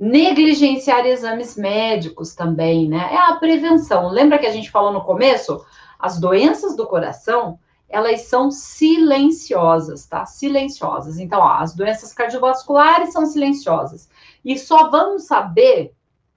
Negligenciar 0.00 1.04
exames 1.04 1.56
médicos 1.56 2.34
também, 2.34 2.88
né? 2.88 3.10
É 3.12 3.18
a 3.18 3.36
prevenção. 3.36 4.08
Lembra 4.08 4.38
que 4.38 4.46
a 4.46 4.52
gente 4.52 4.70
falou 4.70 4.90
no 4.90 5.04
começo? 5.04 5.62
As 5.98 6.18
doenças 6.18 6.74
do 6.74 6.86
coração, 6.86 7.58
elas 7.86 8.22
são 8.22 8.50
silenciosas, 8.50 10.06
tá? 10.06 10.24
Silenciosas. 10.24 11.18
Então, 11.18 11.40
ó, 11.40 11.58
as 11.58 11.74
doenças 11.74 12.14
cardiovasculares 12.14 13.12
são 13.12 13.26
silenciosas. 13.26 14.08
E 14.42 14.58
só 14.58 14.88
vamos 14.88 15.24
saber 15.24 15.94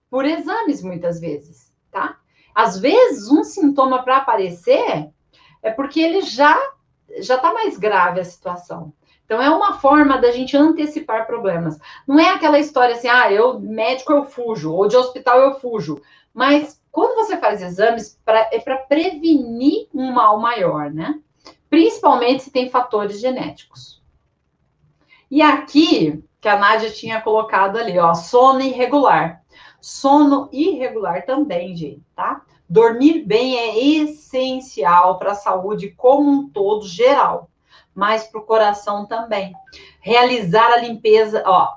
por 0.10 0.26
exames, 0.26 0.84
muitas 0.84 1.22
vezes, 1.22 1.74
tá? 1.90 2.18
Às 2.54 2.78
vezes, 2.78 3.32
um 3.32 3.46
sintoma 3.46 4.04
para 4.04 4.18
aparecer 4.18 5.10
é 5.62 5.72
porque 5.72 6.02
ele 6.02 6.22
já 6.22 6.60
já 7.20 7.36
está 7.36 7.54
mais 7.54 7.78
grave 7.78 8.20
a 8.20 8.26
situação. 8.26 8.92
Então, 9.26 9.42
é 9.42 9.50
uma 9.50 9.74
forma 9.80 10.18
da 10.18 10.32
gente 10.32 10.56
antecipar 10.56 11.26
problemas. 11.26 11.80
Não 12.08 12.20
é 12.20 12.30
aquela 12.30 12.60
história 12.60 12.96
assim, 12.96 13.08
ah, 13.08 13.32
eu, 13.32 13.60
médico, 13.60 14.12
eu 14.12 14.26
fujo, 14.26 14.72
ou 14.74 14.88
de 14.88 14.98
hospital 14.98 15.40
eu 15.40 15.60
fujo. 15.60 16.02
Mas 16.34 16.82
quando 16.92 17.16
você 17.16 17.38
faz 17.38 17.62
exames, 17.62 18.20
pra, 18.24 18.50
é 18.52 18.60
para 18.60 18.78
prevenir 18.78 19.88
um 19.94 20.12
mal 20.12 20.40
maior, 20.40 20.92
né? 20.92 21.20
Principalmente 21.70 22.44
se 22.44 22.52
tem 22.52 22.70
fatores 22.70 23.20
genéticos. 23.20 24.02
E 25.32 25.42
aqui, 25.42 26.24
que 26.40 26.48
a 26.48 26.60
Nádia 26.60 26.92
tinha 26.92 27.22
colocado 27.22 27.78
ali, 27.78 27.98
ó, 27.98 28.14
sono 28.14 28.62
irregular. 28.62 29.42
Sono 29.82 30.50
irregular 30.52 31.26
também, 31.26 31.76
gente, 31.76 32.04
tá? 32.16 32.44
Dormir 32.70 33.24
bem 33.26 33.58
é 33.58 33.80
essencial 33.80 35.18
para 35.18 35.32
a 35.32 35.36
saúde 35.36 35.90
como 35.90 36.30
um 36.30 36.50
todo, 36.50 36.88
geral, 36.88 37.50
mas 37.94 38.24
para 38.24 38.42
o 38.42 38.46
coração 38.46 39.06
também. 39.06 39.54
Realizar 40.00 40.74
a 40.74 40.78
limpeza, 40.78 41.44
ó, 41.46 41.76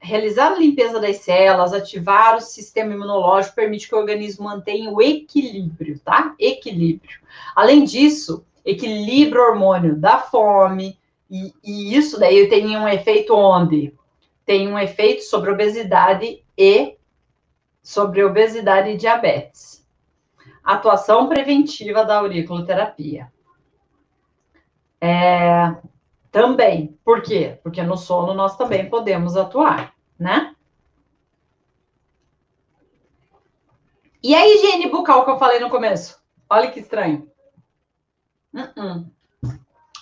realizar 0.00 0.52
a 0.52 0.58
limpeza 0.58 1.00
das 1.00 1.18
células, 1.18 1.72
ativar 1.72 2.36
o 2.36 2.40
sistema 2.40 2.94
imunológico, 2.94 3.56
permite 3.56 3.88
que 3.88 3.94
o 3.94 3.98
organismo 3.98 4.44
mantenha 4.44 4.90
o 4.90 5.02
equilíbrio, 5.02 5.98
tá? 6.00 6.34
Equilíbrio. 6.38 7.20
Além 7.54 7.84
disso, 7.84 8.44
equilibra 8.64 9.40
o 9.40 9.50
hormônio 9.50 9.96
da 9.96 10.18
fome, 10.18 10.98
e, 11.30 11.52
e 11.62 11.96
isso 11.96 12.18
daí 12.18 12.48
tem 12.48 12.76
um 12.76 12.88
efeito 12.88 13.34
onde? 13.34 13.94
Tem 14.46 14.68
um 14.68 14.78
efeito 14.78 15.22
sobre 15.24 15.50
obesidade 15.50 16.42
e 16.56 16.96
sobre 17.82 18.24
obesidade 18.24 18.90
e 18.90 18.96
diabetes, 18.96 19.86
atuação 20.62 21.28
preventiva 21.28 22.04
da 22.04 22.18
auriculoterapia. 22.18 23.30
É, 25.00 25.76
também. 26.30 26.98
Por 27.04 27.22
quê? 27.22 27.58
Porque 27.62 27.82
no 27.82 27.96
sono 27.96 28.34
nós 28.34 28.56
também 28.56 28.88
podemos 28.88 29.36
atuar, 29.36 29.94
né? 30.18 30.54
E 34.22 34.34
a 34.34 34.46
higiene 34.46 34.88
bucal 34.88 35.24
que 35.24 35.30
eu 35.30 35.38
falei 35.38 35.60
no 35.60 35.70
começo? 35.70 36.20
Olha 36.50 36.70
que 36.70 36.80
estranho. 36.80 37.30
Uh 38.52 38.60
-uh. 38.60 39.06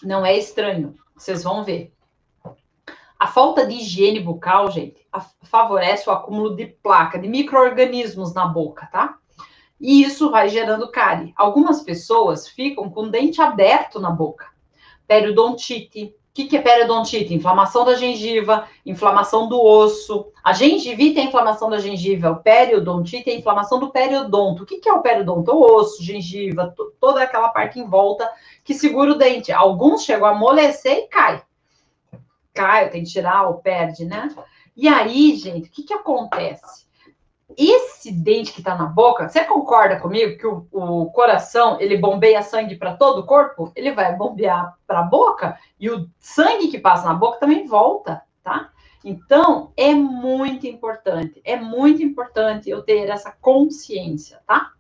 Não 0.03 0.25
é 0.25 0.37
estranho. 0.37 0.95
Vocês 1.15 1.43
vão 1.43 1.65
ver. 1.65 1.93
A 3.19 3.27
falta 3.27 3.67
de 3.67 3.75
higiene 3.75 4.21
bucal, 4.21 4.71
gente, 4.71 5.07
favorece 5.43 6.09
o 6.09 6.13
acúmulo 6.13 6.55
de 6.55 6.67
placa, 6.67 7.19
de 7.19 7.29
micro-organismos 7.29 8.35
na 8.35 8.47
boca, 8.47 8.87
tá? 8.93 9.19
E 9.81 10.03
isso 10.03 10.31
vai 10.31 10.49
gerando 10.49 10.91
cárie. 10.91 11.33
Algumas 11.37 11.83
pessoas 11.83 12.49
ficam 12.49 12.91
com 12.91 13.05
o 13.05 13.11
dente 13.11 13.41
aberto 13.41 13.99
na 14.01 14.11
boca. 14.11 14.51
Periodontite, 15.07 16.15
que, 16.37 16.45
que 16.45 16.57
é 16.59 16.61
periodontite? 16.61 17.33
Inflamação 17.33 17.83
da 17.83 17.95
gengiva, 17.95 18.69
inflamação 18.85 19.49
do 19.49 19.59
osso. 19.59 20.31
A 20.45 20.53
gengivite 20.53 21.19
é 21.19 21.23
a 21.23 21.25
inflamação 21.25 21.71
da 21.71 21.79
gengiva, 21.79 22.31
o 22.31 22.37
periodontite 22.37 23.31
é 23.31 23.33
a 23.33 23.39
inflamação 23.39 23.81
do 23.81 23.91
periodonto. 23.91 24.63
O 24.63 24.67
que, 24.67 24.77
que 24.77 24.87
é 24.87 24.93
o 24.93 25.01
periodonto? 25.01 25.51
O 25.51 25.63
osso, 25.63 26.03
gengiva, 26.03 26.75
toda 27.01 27.23
aquela 27.23 27.49
parte 27.49 27.81
em 27.81 27.89
volta 27.89 28.31
que 28.63 28.75
segura 28.75 29.13
o 29.13 29.19
dente. 29.19 29.51
Alguns 29.51 30.05
chegam 30.05 30.27
a 30.27 30.33
amolecer 30.33 30.99
e 30.99 31.09
cai. 31.09 31.43
Cai, 32.53 32.91
tem 32.91 33.03
que 33.03 33.11
tirar 33.11 33.49
ou 33.49 33.55
perde, 33.55 34.05
né? 34.05 34.29
E 34.77 34.89
aí, 34.89 35.35
gente, 35.37 35.71
o 35.71 35.73
que, 35.73 35.85
que 35.85 35.95
acontece? 35.95 36.86
Esse 37.57 38.13
dente 38.13 38.53
que 38.53 38.61
está 38.61 38.75
na 38.77 38.87
boca, 38.87 39.29
você 39.29 39.45
concorda 39.45 39.99
comigo 39.99 40.37
que 40.39 40.47
o, 40.47 40.67
o 40.71 41.07
coração 41.11 41.81
ele 41.81 41.97
bombeia 41.97 42.43
sangue 42.43 42.77
para 42.77 42.97
todo 42.97 43.21
o 43.21 43.27
corpo? 43.27 43.73
Ele 43.75 43.93
vai 43.93 44.15
bombear 44.15 44.77
para 44.87 45.01
a 45.01 45.05
boca 45.05 45.59
e 45.79 45.89
o 45.89 46.09
sangue 46.19 46.69
que 46.69 46.79
passa 46.79 47.07
na 47.07 47.15
boca 47.15 47.41
também 47.41 47.67
volta, 47.67 48.23
tá? 48.43 48.71
Então 49.05 49.73
é 49.77 49.95
muito 49.95 50.67
importante, 50.67 51.41
é 51.45 51.57
muito 51.57 52.03
importante 52.03 52.69
eu 52.69 52.83
ter 52.83 53.09
essa 53.09 53.31
consciência, 53.41 54.41
tá? 54.47 54.73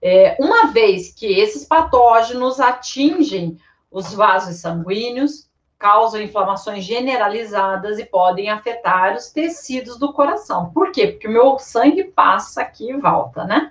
É, 0.00 0.36
uma 0.40 0.68
vez 0.68 1.12
que 1.12 1.26
esses 1.26 1.64
patógenos 1.64 2.60
atingem 2.60 3.58
os 3.90 4.14
vasos 4.14 4.56
sanguíneos, 4.56 5.47
causam 5.78 6.20
inflamações 6.20 6.84
generalizadas 6.84 7.98
e 7.98 8.04
podem 8.04 8.50
afetar 8.50 9.14
os 9.14 9.30
tecidos 9.30 9.98
do 9.98 10.12
coração. 10.12 10.70
Por 10.72 10.90
quê? 10.90 11.08
Porque 11.08 11.28
o 11.28 11.32
meu 11.32 11.58
sangue 11.58 12.04
passa 12.04 12.62
aqui 12.62 12.90
e 12.90 12.96
volta, 12.96 13.44
né? 13.44 13.70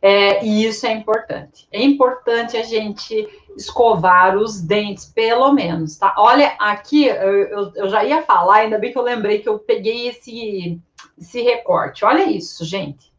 É, 0.00 0.44
e 0.44 0.66
isso 0.66 0.86
é 0.86 0.92
importante. 0.92 1.66
É 1.72 1.82
importante 1.82 2.56
a 2.56 2.62
gente 2.62 3.26
escovar 3.56 4.36
os 4.36 4.60
dentes, 4.60 5.06
pelo 5.06 5.50
menos, 5.52 5.96
tá? 5.96 6.14
Olha, 6.18 6.54
aqui 6.58 7.06
eu, 7.06 7.14
eu, 7.14 7.72
eu 7.74 7.88
já 7.88 8.04
ia 8.04 8.22
falar, 8.22 8.56
ainda 8.56 8.78
bem 8.78 8.92
que 8.92 8.98
eu 8.98 9.02
lembrei 9.02 9.38
que 9.38 9.48
eu 9.48 9.58
peguei 9.58 10.08
esse, 10.08 10.78
esse 11.18 11.40
recorte. 11.40 12.04
Olha 12.04 12.30
isso, 12.30 12.64
gente. 12.64 13.13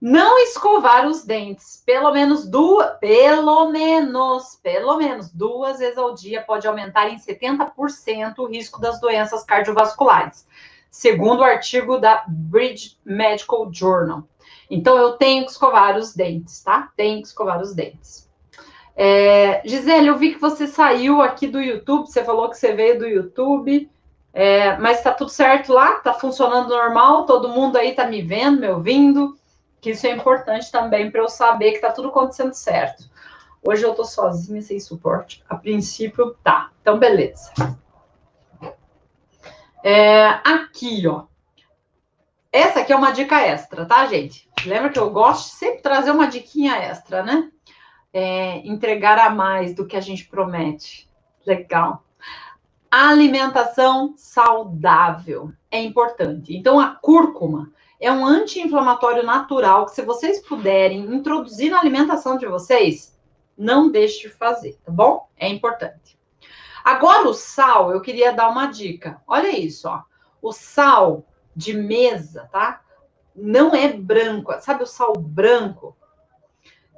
Não 0.00 0.38
escovar 0.38 1.06
os 1.06 1.24
dentes, 1.24 1.82
pelo 1.84 2.10
menos 2.10 2.48
duas, 2.48 2.96
pelo 2.98 3.70
menos, 3.70 4.56
pelo 4.62 4.96
menos 4.96 5.30
duas 5.30 5.78
vezes 5.78 5.98
ao 5.98 6.14
dia 6.14 6.42
pode 6.42 6.66
aumentar 6.66 7.10
em 7.10 7.18
70% 7.18 8.38
o 8.38 8.46
risco 8.46 8.80
das 8.80 8.98
doenças 8.98 9.44
cardiovasculares, 9.44 10.46
segundo 10.90 11.40
o 11.40 11.44
artigo 11.44 11.98
da 11.98 12.24
Bridge 12.26 12.96
Medical 13.04 13.68
Journal. 13.70 14.24
Então, 14.70 14.96
eu 14.96 15.12
tenho 15.12 15.44
que 15.44 15.50
escovar 15.50 15.98
os 15.98 16.14
dentes, 16.14 16.62
tá? 16.62 16.90
Tenho 16.96 17.20
que 17.20 17.28
escovar 17.28 17.60
os 17.60 17.74
dentes. 17.74 18.30
É, 18.96 19.60
Gisele, 19.66 20.06
eu 20.06 20.16
vi 20.16 20.32
que 20.32 20.40
você 20.40 20.66
saiu 20.66 21.20
aqui 21.20 21.46
do 21.46 21.60
YouTube, 21.60 22.06
você 22.06 22.24
falou 22.24 22.48
que 22.48 22.56
você 22.56 22.72
veio 22.72 22.98
do 22.98 23.06
YouTube, 23.06 23.90
é, 24.32 24.76
mas 24.78 25.02
tá 25.02 25.12
tudo 25.12 25.30
certo 25.30 25.72
lá? 25.72 25.96
Tá 25.96 26.14
funcionando 26.14 26.68
normal? 26.68 27.26
Todo 27.26 27.48
mundo 27.48 27.76
aí 27.76 27.92
tá 27.94 28.06
me 28.06 28.22
vendo, 28.22 28.60
me 28.60 28.68
ouvindo? 28.68 29.36
Que 29.80 29.90
isso 29.90 30.06
é 30.06 30.10
importante 30.10 30.70
também 30.70 31.10
para 31.10 31.20
eu 31.20 31.28
saber 31.28 31.70
que 31.70 31.76
está 31.76 31.90
tudo 31.90 32.08
acontecendo 32.08 32.52
certo. 32.52 33.08
Hoje 33.62 33.82
eu 33.82 33.90
estou 33.90 34.04
sozinha, 34.04 34.62
sem 34.62 34.80
suporte. 34.80 35.44
A 35.48 35.56
princípio, 35.56 36.34
tá. 36.42 36.70
Então, 36.80 36.98
beleza. 36.98 37.52
É, 39.82 40.26
aqui, 40.44 41.06
ó. 41.06 41.24
Essa 42.52 42.80
aqui 42.80 42.92
é 42.92 42.96
uma 42.96 43.12
dica 43.12 43.40
extra, 43.40 43.86
tá, 43.86 44.06
gente? 44.06 44.48
Lembra 44.66 44.90
que 44.90 44.98
eu 44.98 45.10
gosto 45.10 45.50
de 45.50 45.56
sempre 45.56 45.82
trazer 45.82 46.10
uma 46.10 46.26
diquinha 46.26 46.74
extra, 46.76 47.22
né? 47.22 47.50
É, 48.12 48.58
entregar 48.66 49.18
a 49.18 49.30
mais 49.30 49.74
do 49.74 49.86
que 49.86 49.96
a 49.96 50.00
gente 50.00 50.26
promete. 50.26 51.08
Legal. 51.46 52.04
Alimentação 52.90 54.14
saudável 54.16 55.52
é 55.70 55.80
importante. 55.80 56.56
Então, 56.56 56.80
a 56.80 56.88
cúrcuma 56.88 57.70
é 58.00 58.10
um 58.10 58.24
anti-inflamatório 58.24 59.22
natural 59.22 59.84
que, 59.84 59.92
se 59.92 60.02
vocês 60.02 60.40
puderem 60.40 61.00
introduzir 61.14 61.70
na 61.70 61.78
alimentação 61.78 62.38
de 62.38 62.46
vocês, 62.46 63.18
não 63.56 63.90
deixe 63.90 64.22
de 64.22 64.34
fazer, 64.34 64.78
tá 64.82 64.90
bom? 64.90 65.28
É 65.36 65.46
importante. 65.48 66.18
Agora, 66.82 67.28
o 67.28 67.34
sal, 67.34 67.92
eu 67.92 68.00
queria 68.00 68.32
dar 68.32 68.48
uma 68.48 68.66
dica. 68.66 69.20
Olha 69.26 69.54
isso, 69.54 69.86
ó. 69.86 70.02
O 70.40 70.50
sal 70.50 71.26
de 71.54 71.74
mesa, 71.74 72.48
tá? 72.50 72.80
Não 73.36 73.74
é 73.74 73.92
branco. 73.92 74.52
Sabe 74.60 74.82
o 74.82 74.86
sal 74.86 75.12
branco? 75.12 75.94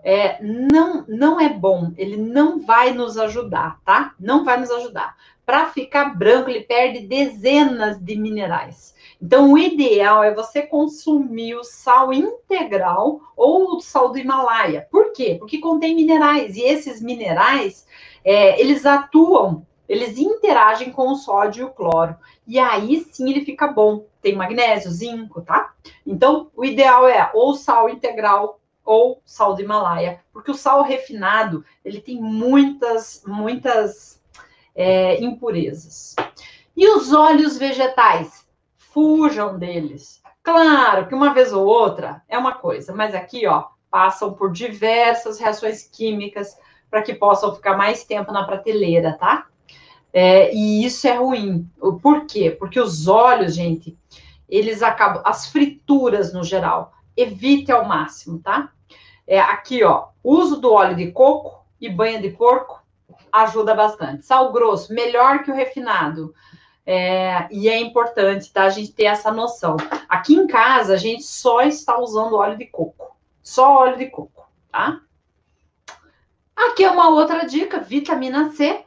É, 0.04 0.40
não, 0.42 1.04
não 1.08 1.40
é 1.40 1.48
bom. 1.48 1.92
Ele 1.96 2.16
não 2.16 2.60
vai 2.60 2.92
nos 2.92 3.18
ajudar, 3.18 3.80
tá? 3.84 4.14
Não 4.20 4.44
vai 4.44 4.58
nos 4.58 4.70
ajudar. 4.70 5.16
Para 5.44 5.66
ficar 5.66 6.16
branco, 6.16 6.48
ele 6.48 6.62
perde 6.62 7.06
dezenas 7.06 7.98
de 8.00 8.16
minerais. 8.16 8.94
Então, 9.22 9.52
o 9.52 9.58
ideal 9.58 10.24
é 10.24 10.34
você 10.34 10.62
consumir 10.62 11.54
o 11.54 11.62
sal 11.62 12.12
integral 12.12 13.20
ou 13.36 13.76
o 13.76 13.80
sal 13.80 14.10
do 14.10 14.18
Himalaia. 14.18 14.88
Por 14.90 15.12
quê? 15.12 15.36
Porque 15.38 15.58
contém 15.58 15.94
minerais 15.94 16.56
e 16.56 16.62
esses 16.62 17.00
minerais 17.00 17.86
é, 18.24 18.60
eles 18.60 18.84
atuam, 18.84 19.64
eles 19.88 20.18
interagem 20.18 20.90
com 20.90 21.08
o 21.12 21.14
sódio 21.14 21.62
e 21.62 21.64
o 21.64 21.70
cloro. 21.70 22.16
E 22.44 22.58
aí 22.58 23.06
sim 23.12 23.30
ele 23.30 23.44
fica 23.44 23.68
bom. 23.68 24.06
Tem 24.20 24.34
magnésio, 24.34 24.90
zinco, 24.90 25.40
tá? 25.40 25.72
Então, 26.04 26.50
o 26.56 26.64
ideal 26.64 27.06
é 27.06 27.30
ou 27.32 27.54
sal 27.54 27.88
integral 27.88 28.58
ou 28.84 29.22
sal 29.24 29.54
do 29.54 29.62
Himalaia, 29.62 30.20
porque 30.32 30.50
o 30.50 30.54
sal 30.54 30.82
refinado 30.82 31.64
ele 31.84 32.00
tem 32.00 32.20
muitas, 32.20 33.22
muitas 33.24 34.20
é, 34.74 35.22
impurezas. 35.22 36.16
E 36.76 36.88
os 36.88 37.12
óleos 37.12 37.56
vegetais? 37.56 38.41
Fujam 38.92 39.58
deles. 39.58 40.22
Claro 40.42 41.06
que 41.06 41.14
uma 41.14 41.32
vez 41.32 41.52
ou 41.52 41.64
outra 41.64 42.22
é 42.28 42.36
uma 42.36 42.52
coisa, 42.52 42.94
mas 42.94 43.14
aqui, 43.14 43.46
ó, 43.46 43.66
passam 43.90 44.34
por 44.34 44.50
diversas 44.50 45.38
reações 45.38 45.82
químicas 45.84 46.56
para 46.90 47.02
que 47.02 47.14
possam 47.14 47.54
ficar 47.54 47.76
mais 47.76 48.04
tempo 48.04 48.32
na 48.32 48.44
prateleira, 48.44 49.16
tá? 49.18 49.46
É, 50.12 50.54
e 50.54 50.84
isso 50.84 51.08
é 51.08 51.14
ruim. 51.14 51.70
Por 52.02 52.26
quê? 52.26 52.50
Porque 52.50 52.78
os 52.78 53.08
óleos, 53.08 53.54
gente, 53.54 53.96
eles 54.48 54.82
acabam. 54.82 55.22
As 55.24 55.46
frituras 55.46 56.34
no 56.34 56.44
geral, 56.44 56.92
evite 57.16 57.72
ao 57.72 57.86
máximo, 57.86 58.38
tá? 58.40 58.70
É, 59.26 59.40
aqui, 59.40 59.82
ó, 59.82 60.08
uso 60.22 60.60
do 60.60 60.72
óleo 60.72 60.96
de 60.96 61.10
coco 61.12 61.64
e 61.80 61.88
banha 61.88 62.20
de 62.20 62.30
porco 62.30 62.82
ajuda 63.32 63.74
bastante. 63.74 64.26
Sal 64.26 64.52
grosso, 64.52 64.92
melhor 64.92 65.42
que 65.42 65.50
o 65.50 65.54
refinado. 65.54 66.34
É, 66.84 67.46
e 67.50 67.68
é 67.68 67.78
importante 67.78 68.52
tá, 68.52 68.64
a 68.64 68.70
gente 68.70 68.92
ter 68.92 69.04
essa 69.04 69.30
noção. 69.30 69.76
Aqui 70.08 70.34
em 70.34 70.46
casa, 70.46 70.94
a 70.94 70.96
gente 70.96 71.22
só 71.22 71.62
está 71.62 71.98
usando 71.98 72.36
óleo 72.36 72.58
de 72.58 72.66
coco. 72.66 73.16
Só 73.42 73.78
óleo 73.78 73.98
de 73.98 74.06
coco, 74.06 74.48
tá? 74.70 75.00
Aqui 76.56 76.84
é 76.84 76.90
uma 76.90 77.10
outra 77.10 77.44
dica: 77.44 77.80
vitamina 77.80 78.50
C. 78.52 78.84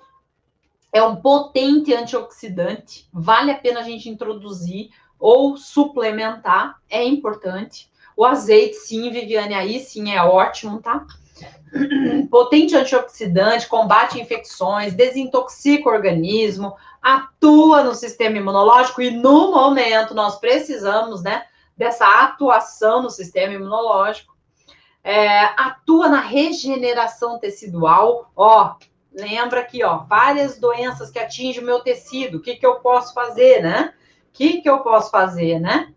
É 0.92 1.04
um 1.04 1.18
potente 1.18 1.94
antioxidante. 1.94 3.08
Vale 3.12 3.52
a 3.52 3.58
pena 3.58 3.82
a 3.82 3.84
gente 3.84 4.10
introduzir 4.10 4.92
ou 5.20 5.58
suplementar. 5.58 6.80
É 6.90 7.04
importante. 7.04 7.92
O 8.16 8.24
azeite, 8.24 8.76
sim, 8.76 9.12
Viviane, 9.12 9.54
aí 9.54 9.80
sim 9.82 10.14
é 10.14 10.24
ótimo, 10.24 10.82
tá? 10.82 11.06
Potente 12.32 12.78
antioxidante, 12.78 13.68
combate 13.68 14.22
infecções, 14.22 14.94
desintoxica 14.94 15.90
o 15.90 15.92
organismo, 15.92 16.74
atua 17.06 17.84
no 17.84 17.94
sistema 17.94 18.36
imunológico 18.36 19.00
e 19.00 19.12
no 19.12 19.52
momento 19.52 20.16
nós 20.16 20.40
precisamos, 20.40 21.22
né, 21.22 21.46
dessa 21.78 22.24
atuação 22.24 23.04
no 23.04 23.12
sistema 23.12 23.54
imunológico. 23.54 24.36
É, 25.04 25.44
atua 25.56 26.10
na 26.10 26.20
regeneração 26.20 27.38
tecidual, 27.38 28.32
ó, 28.36 28.74
lembra 29.14 29.60
aqui, 29.60 29.84
ó, 29.84 30.00
várias 30.00 30.58
doenças 30.58 31.12
que 31.12 31.20
atingem 31.20 31.62
o 31.62 31.66
meu 31.66 31.82
tecido, 31.82 32.40
o 32.40 32.42
que 32.42 32.56
que 32.56 32.66
eu 32.66 32.80
posso 32.80 33.14
fazer, 33.14 33.62
né? 33.62 33.94
O 34.30 34.32
que 34.34 34.62
que 34.62 34.70
eu 34.70 34.80
posso 34.80 35.12
fazer, 35.12 35.60
né? 35.60 35.94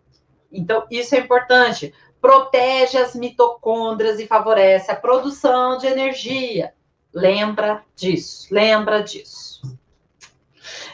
Então, 0.51 0.85
isso 0.91 1.15
é 1.15 1.17
importante. 1.17 1.91
protege 2.21 2.97
as 2.97 3.15
mitocôndrias 3.15 4.19
e 4.19 4.27
favorece 4.27 4.91
a 4.91 4.95
produção 4.95 5.77
de 5.77 5.87
energia. 5.87 6.73
Lembra 7.13 7.83
disso, 7.95 8.47
lembra 8.51 9.01
disso. 9.01 9.48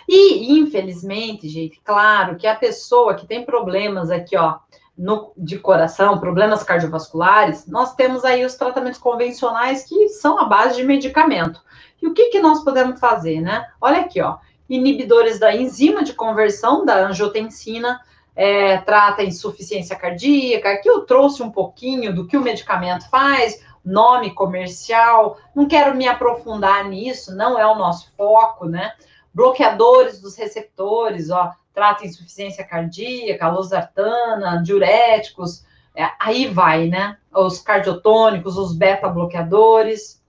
E, 0.08 0.60
infelizmente, 0.60 1.48
gente, 1.48 1.82
claro 1.84 2.36
que 2.36 2.48
a 2.48 2.56
pessoa 2.56 3.16
que 3.16 3.26
tem 3.26 3.44
problemas 3.44 4.12
aqui, 4.12 4.38
ó, 4.38 4.60
no, 4.98 5.34
de 5.36 5.60
coração, 5.60 6.20
problemas 6.20 6.64
cardiovasculares, 6.64 7.68
nós 7.68 7.96
temos 7.96 8.24
aí 8.24 8.46
os 8.46 8.56
tratamentos 8.56 9.00
convencionais 9.00 9.84
que 9.84 10.10
são 10.10 10.40
a 10.40 10.46
base 10.46 10.78
de 10.78 10.84
medicamento. 10.84 11.62
E 12.02 12.08
o 12.08 12.14
que, 12.14 12.28
que 12.28 12.40
nós 12.40 12.64
podemos 12.64 13.00
fazer, 13.00 13.42
né? 13.42 13.68
Olha 13.82 14.02
aqui, 14.02 14.22
ó, 14.22 14.38
inibidores 14.70 15.40
da 15.40 15.56
enzima 15.56 16.04
de 16.04 16.14
conversão 16.14 16.86
da 16.86 17.06
angiotensina, 17.08 18.00
é, 18.36 18.78
trata 18.78 19.24
insuficiência 19.24 19.96
cardíaca. 19.96 20.72
Aqui 20.72 20.90
eu 20.90 21.02
trouxe 21.02 21.42
um 21.42 21.52
pouquinho 21.52 22.14
do 22.14 22.28
que 22.28 22.38
o 22.38 22.42
medicamento 22.42 23.10
faz, 23.10 23.62
nome 23.84 24.34
comercial. 24.34 25.38
Não 25.56 25.68
quero 25.68 25.96
me 25.96 26.08
aprofundar 26.08 26.84
nisso, 26.86 27.36
não 27.36 27.58
é 27.58 27.66
o 27.66 27.76
nosso 27.76 28.12
foco, 28.18 28.66
né? 28.66 28.94
Bloqueadores 29.36 30.21
dos 30.21 30.38
receptores, 30.38 31.30
ó, 31.30 31.52
trata 31.74 32.06
insuficiência 32.06 32.63
cardíaca, 32.63 33.50
losartana, 33.50 34.63
diuréticos, 34.63 35.65
é, 35.93 36.10
aí 36.17 36.48
vai, 36.48 36.88
né? 36.88 37.17
Os 37.34 37.60
cardiotônicos, 37.60 38.58
os 38.58 38.74
beta-bloqueadores. 38.74 40.24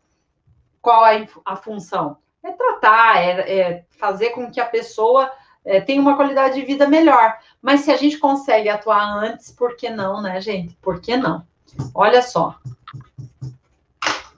Qual 0.83 1.05
a, 1.05 1.12
a 1.45 1.55
função? 1.55 2.19
É 2.42 2.51
tratar, 2.51 3.23
é, 3.23 3.59
é 3.59 3.85
fazer 3.97 4.31
com 4.31 4.51
que 4.51 4.61
a 4.61 4.66
pessoa 4.66 5.31
é, 5.64 5.81
tenha 5.81 6.01
uma 6.01 6.16
qualidade 6.16 6.57
de 6.57 6.66
vida 6.66 6.88
melhor. 6.88 7.38
Mas 7.62 7.83
se 7.83 7.92
a 7.92 7.97
gente 7.97 8.19
consegue 8.19 8.69
atuar 8.69 9.05
antes, 9.19 9.53
por 9.53 9.77
que 9.77 9.88
não, 9.88 10.21
né, 10.21 10.40
gente? 10.40 10.75
Por 10.83 11.01
que 11.01 11.16
não? 11.16 11.47
Olha 11.95 12.23
só. 12.23 12.59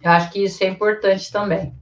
Eu 0.03 0.11
acho 0.11 0.31
que 0.31 0.45
isso 0.45 0.63
é 0.63 0.67
importante 0.67 1.33
também. 1.33 1.75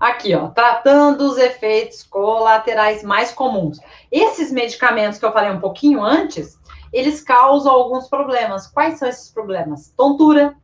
Aqui, 0.00 0.34
ó, 0.34 0.48
tratando 0.48 1.22
os 1.22 1.38
efeitos 1.38 2.04
colaterais 2.04 3.02
mais 3.02 3.32
comuns. 3.32 3.80
Esses 4.12 4.52
medicamentos 4.52 5.18
que 5.18 5.24
eu 5.24 5.32
falei 5.32 5.50
um 5.50 5.60
pouquinho 5.60 6.02
antes, 6.02 6.58
eles 6.92 7.20
causam 7.20 7.72
alguns 7.72 8.08
problemas. 8.08 8.68
Quais 8.68 8.98
são 8.98 9.08
esses 9.08 9.30
problemas? 9.30 9.92
Tontura, 9.96 10.56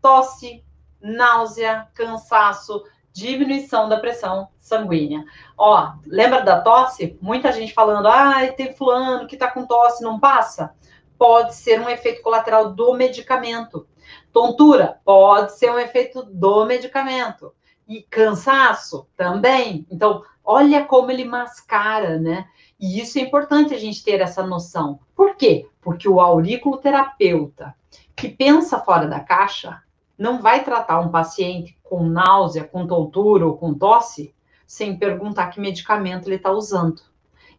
tosse, 0.00 0.64
náusea, 1.00 1.88
cansaço, 1.94 2.82
diminuição 3.12 3.88
da 3.88 3.98
pressão 3.98 4.48
sanguínea. 4.58 5.24
Ó, 5.58 5.92
lembra 6.06 6.40
da 6.40 6.60
tosse? 6.60 7.18
Muita 7.20 7.52
gente 7.52 7.74
falando, 7.74 8.08
ah, 8.08 8.46
tem 8.56 8.74
fulano 8.74 9.26
que 9.26 9.36
tá 9.36 9.50
com 9.50 9.66
tosse, 9.66 10.02
não 10.02 10.18
passa? 10.18 10.74
Pode 11.18 11.54
ser 11.54 11.80
um 11.80 11.88
efeito 11.88 12.22
colateral 12.22 12.72
do 12.72 12.94
medicamento. 12.94 13.86
Tontura 14.32 15.00
pode 15.04 15.52
ser 15.52 15.70
um 15.70 15.78
efeito 15.78 16.22
do 16.24 16.64
medicamento. 16.64 17.54
E 17.86 18.02
cansaço 18.02 19.06
também. 19.16 19.86
Então, 19.90 20.22
olha 20.44 20.84
como 20.84 21.10
ele 21.10 21.24
mascara, 21.24 22.18
né? 22.18 22.46
E 22.78 23.00
isso 23.00 23.18
é 23.18 23.22
importante 23.22 23.74
a 23.74 23.78
gente 23.78 24.02
ter 24.02 24.20
essa 24.20 24.46
noção. 24.46 25.00
Por 25.14 25.36
quê? 25.36 25.68
Porque 25.80 26.08
o 26.08 26.20
aurículo 26.20 26.78
terapeuta 26.78 27.74
que 28.16 28.28
pensa 28.28 28.78
fora 28.78 29.06
da 29.06 29.20
caixa 29.20 29.82
não 30.16 30.40
vai 30.40 30.64
tratar 30.64 31.00
um 31.00 31.10
paciente 31.10 31.76
com 31.82 32.04
náusea, 32.04 32.64
com 32.64 32.86
tontura 32.86 33.46
ou 33.46 33.56
com 33.56 33.74
tosse 33.74 34.34
sem 34.66 34.96
perguntar 34.96 35.48
que 35.48 35.60
medicamento 35.60 36.26
ele 36.26 36.36
está 36.36 36.50
usando. 36.50 37.02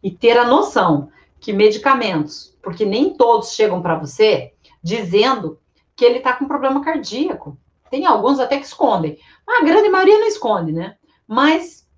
E 0.02 0.10
ter 0.10 0.38
a 0.38 0.44
noção 0.44 1.10
que 1.40 1.52
medicamentos, 1.52 2.56
porque 2.62 2.84
nem 2.84 3.14
todos 3.14 3.52
chegam 3.52 3.80
para 3.80 3.98
você 3.98 4.52
dizendo 4.82 5.58
que 5.94 6.04
ele 6.04 6.18
está 6.18 6.32
com 6.32 6.46
problema 6.46 6.84
cardíaco. 6.84 7.56
Tem 7.96 8.04
alguns 8.04 8.38
até 8.38 8.58
que 8.58 8.66
escondem. 8.66 9.18
A 9.48 9.64
grande 9.64 9.88
maioria 9.88 10.18
não 10.18 10.26
esconde, 10.26 10.70
né? 10.70 10.98
Mas 11.26 11.88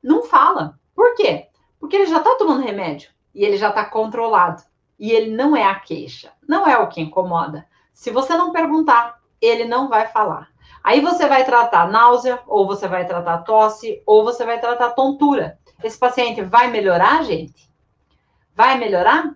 não 0.00 0.22
fala. 0.22 0.78
Por 0.94 1.16
quê? 1.16 1.48
Porque 1.80 1.96
ele 1.96 2.06
já 2.06 2.18
está 2.18 2.36
tomando 2.36 2.62
remédio 2.62 3.10
e 3.34 3.44
ele 3.44 3.56
já 3.56 3.70
está 3.70 3.84
controlado. 3.84 4.62
E 4.96 5.10
ele 5.10 5.34
não 5.34 5.56
é 5.56 5.64
a 5.64 5.74
queixa, 5.74 6.32
não 6.48 6.64
é 6.64 6.78
o 6.78 6.86
que 6.86 7.00
incomoda. 7.00 7.66
Se 7.92 8.08
você 8.12 8.36
não 8.36 8.52
perguntar, 8.52 9.18
ele 9.40 9.64
não 9.64 9.88
vai 9.88 10.06
falar. 10.06 10.48
Aí 10.84 11.00
você 11.00 11.26
vai 11.26 11.44
tratar 11.44 11.90
náusea, 11.90 12.38
ou 12.46 12.64
você 12.64 12.86
vai 12.86 13.04
tratar 13.04 13.38
tosse, 13.38 14.00
ou 14.06 14.22
você 14.22 14.46
vai 14.46 14.60
tratar 14.60 14.90
tontura. 14.90 15.58
Esse 15.82 15.98
paciente 15.98 16.40
vai 16.40 16.68
melhorar, 16.68 17.24
gente? 17.24 17.68
Vai 18.54 18.78
melhorar? 18.78 19.34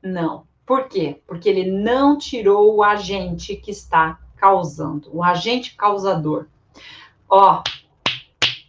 Não. 0.00 0.46
Por 0.64 0.88
quê? 0.88 1.20
Porque 1.26 1.48
ele 1.48 1.68
não 1.68 2.16
tirou 2.16 2.76
o 2.76 2.84
agente 2.84 3.56
que 3.56 3.72
está 3.72 4.19
causando, 4.40 5.10
o 5.12 5.22
agente 5.22 5.76
causador. 5.76 6.46
Ó, 7.28 7.62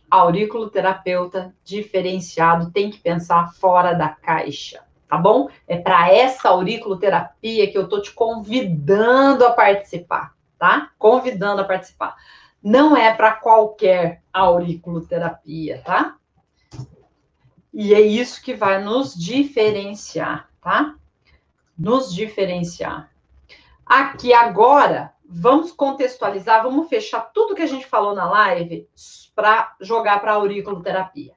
aurículo 0.10 0.70
terapeuta 0.70 1.56
diferenciado 1.64 2.72
tem 2.72 2.92
que 2.92 3.00
pensar 3.00 3.54
fora 3.54 3.94
da 3.94 4.10
caixa, 4.10 4.84
tá 5.08 5.18
bom? 5.18 5.50
É 5.66 5.78
para 5.78 6.14
essa 6.14 6.50
auriculoterapia 6.50 7.72
que 7.72 7.78
eu 7.78 7.88
tô 7.88 8.02
te 8.02 8.12
convidando 8.12 9.46
a 9.46 9.52
participar 9.52 10.36
tá? 10.62 10.92
Convidando 11.00 11.62
a 11.62 11.66
participar. 11.66 12.16
Não 12.62 12.96
é 12.96 13.12
para 13.12 13.32
qualquer 13.32 14.22
auriculoterapia, 14.32 15.82
tá? 15.84 16.18
E 17.74 17.96
é 17.96 18.00
isso 18.00 18.44
que 18.44 18.54
vai 18.54 18.80
nos 18.80 19.16
diferenciar, 19.16 20.48
tá? 20.62 20.94
Nos 21.76 22.14
diferenciar. 22.14 23.10
Aqui 23.84 24.36
agora, 24.36 25.12
vamos 25.34 25.72
contextualizar, 25.72 26.62
vamos 26.62 26.90
fechar 26.90 27.32
tudo 27.34 27.56
que 27.56 27.62
a 27.62 27.68
gente 27.68 27.88
falou 27.88 28.14
na 28.14 28.30
live 28.30 28.88
para 29.34 29.76
jogar 29.80 30.20
para 30.20 30.34
a 30.34 30.36
auriculoterapia. 30.36 31.34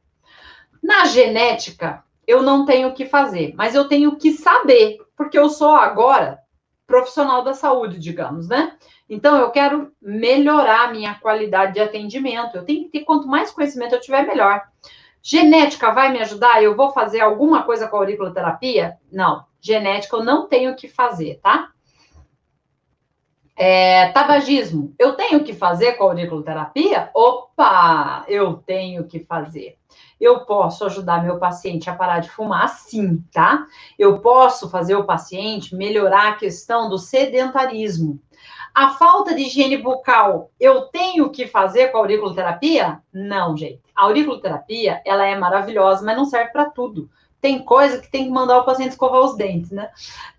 Na 0.83 1.05
genética, 1.05 2.03
eu 2.27 2.43
não 2.43 2.65
tenho 2.65 2.89
o 2.89 2.95
que 2.95 3.07
fazer, 3.07 3.55
mas 3.57 3.75
eu 3.75 3.87
tenho 3.87 4.17
que 4.17 4.33
saber, 4.33 4.99
porque 5.17 5.39
eu 5.39 5.49
sou 5.49 5.75
agora 5.75 6.41
profissional 6.87 7.43
da 7.43 7.55
saúde, 7.55 7.99
digamos, 7.99 8.49
né? 8.49 8.77
Então, 9.09 9.39
eu 9.39 9.51
quero 9.51 9.93
melhorar 10.01 10.89
a 10.89 10.93
minha 10.93 11.15
qualidade 11.15 11.75
de 11.75 11.81
atendimento. 11.81 12.57
Eu 12.57 12.65
tenho 12.65 12.85
que 12.85 12.91
ter, 12.91 13.05
quanto 13.05 13.29
mais 13.29 13.51
conhecimento 13.51 13.95
eu 13.95 14.01
tiver, 14.01 14.27
melhor. 14.27 14.63
Genética 15.23 15.91
vai 15.91 16.13
me 16.13 16.21
ajudar? 16.21 16.63
Eu 16.63 16.77
vou 16.77 16.91
fazer 16.91 17.21
alguma 17.21 17.63
coisa 17.63 17.89
com 17.89 17.97
a 17.97 18.01
auriculoterapia? 18.01 18.99
Não. 19.11 19.45
Genética 19.61 20.17
eu 20.17 20.25
não 20.25 20.47
tenho 20.47 20.77
que 20.77 20.89
fazer, 20.89 21.41
tá? 21.43 21.71
É, 23.57 24.09
tabagismo, 24.09 24.93
eu 24.99 25.13
tenho 25.15 25.45
que 25.45 25.53
fazer 25.53 25.93
com 25.93 26.05
auriculoterapia? 26.05 27.11
Opa, 27.15 28.25
eu 28.27 28.55
tenho 28.55 29.05
que 29.05 29.21
fazer. 29.21 29.79
Eu 30.21 30.41
posso 30.41 30.85
ajudar 30.85 31.23
meu 31.23 31.39
paciente 31.39 31.89
a 31.89 31.95
parar 31.95 32.19
de 32.19 32.31
fumar, 32.31 32.69
sim, 32.69 33.23
tá? 33.33 33.67
Eu 33.97 34.19
posso 34.19 34.69
fazer 34.69 34.97
o 34.97 35.05
paciente 35.05 35.77
melhorar 35.77 36.33
a 36.33 36.37
questão 36.37 36.89
do 36.89 36.99
sedentarismo. 36.99 38.21
A 38.75 38.91
falta 38.91 39.33
de 39.33 39.43
higiene 39.43 39.77
bucal, 39.77 40.51
eu 40.59 40.87
tenho 40.87 41.31
que 41.31 41.47
fazer 41.47 41.89
com 41.89 41.99
a 41.99 42.01
auriculoterapia? 42.01 43.01
Não, 43.13 43.57
gente. 43.57 43.81
A 43.95 44.03
auriculoterapia, 44.03 45.01
ela 45.05 45.25
é 45.25 45.39
maravilhosa, 45.39 46.05
mas 46.05 46.17
não 46.17 46.25
serve 46.25 46.51
para 46.51 46.71
tudo. 46.71 47.09
Tem 47.45 47.59
coisa 47.59 47.99
que 47.99 48.11
tem 48.11 48.25
que 48.25 48.31
mandar 48.31 48.57
o 48.57 48.65
paciente 48.65 48.93
escovar 48.93 49.21
os 49.21 49.37
dentes, 49.37 49.71
né? 49.71 49.91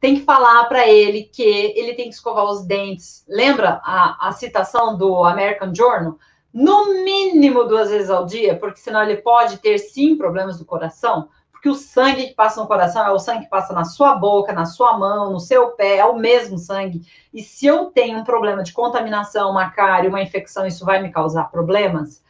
Tem 0.02 0.16
que 0.16 0.24
falar 0.24 0.66
para 0.66 0.88
ele 0.88 1.30
que 1.32 1.44
ele 1.44 1.94
tem 1.94 2.10
que 2.10 2.16
escovar 2.16 2.46
os 2.46 2.66
dentes. 2.66 3.24
Lembra 3.30 3.80
a, 3.84 4.30
a 4.30 4.32
citação 4.32 4.98
do 4.98 5.24
American 5.24 5.72
Journal? 5.72 6.18
No 6.52 7.04
mínimo 7.04 7.66
duas 7.66 7.92
vezes 7.92 8.10
ao 8.10 8.26
dia, 8.26 8.58
porque 8.58 8.80
senão 8.80 9.04
ele 9.04 9.18
pode 9.18 9.60
ter 9.60 9.78
sim 9.78 10.18
problemas 10.18 10.58
do 10.58 10.66
coração 10.66 11.30
que 11.62 11.70
o 11.70 11.74
sangue 11.76 12.28
que 12.28 12.34
passa 12.36 12.62
no 12.62 12.68
coração 12.68 13.04
é 13.06 13.12
o 13.12 13.18
sangue 13.18 13.46
que 13.46 13.50
passa 13.50 13.74
na 13.74 13.84
sua 13.84 14.14
boca, 14.14 14.54
na 14.54 14.66
sua 14.66 15.00
mão, 15.00 15.32
no 15.32 15.40
seu 15.40 15.72
pé, 15.72 15.98
é 15.98 16.06
o 16.06 16.16
mesmo 16.16 16.60
sangue. 16.60 17.02
E 17.34 17.42
se 17.42 17.66
eu 17.66 17.86
tenho 17.86 18.20
um 18.20 18.24
problema 18.24 18.62
de 18.62 18.72
contaminação, 18.72 19.50
uma 19.50 19.72
cárie, 19.72 20.08
uma 20.08 20.22
infecção, 20.22 20.68
isso 20.68 20.86
vai 20.86 21.02
me 21.02 21.10
causar 21.12 21.50
problemas? 21.50 22.24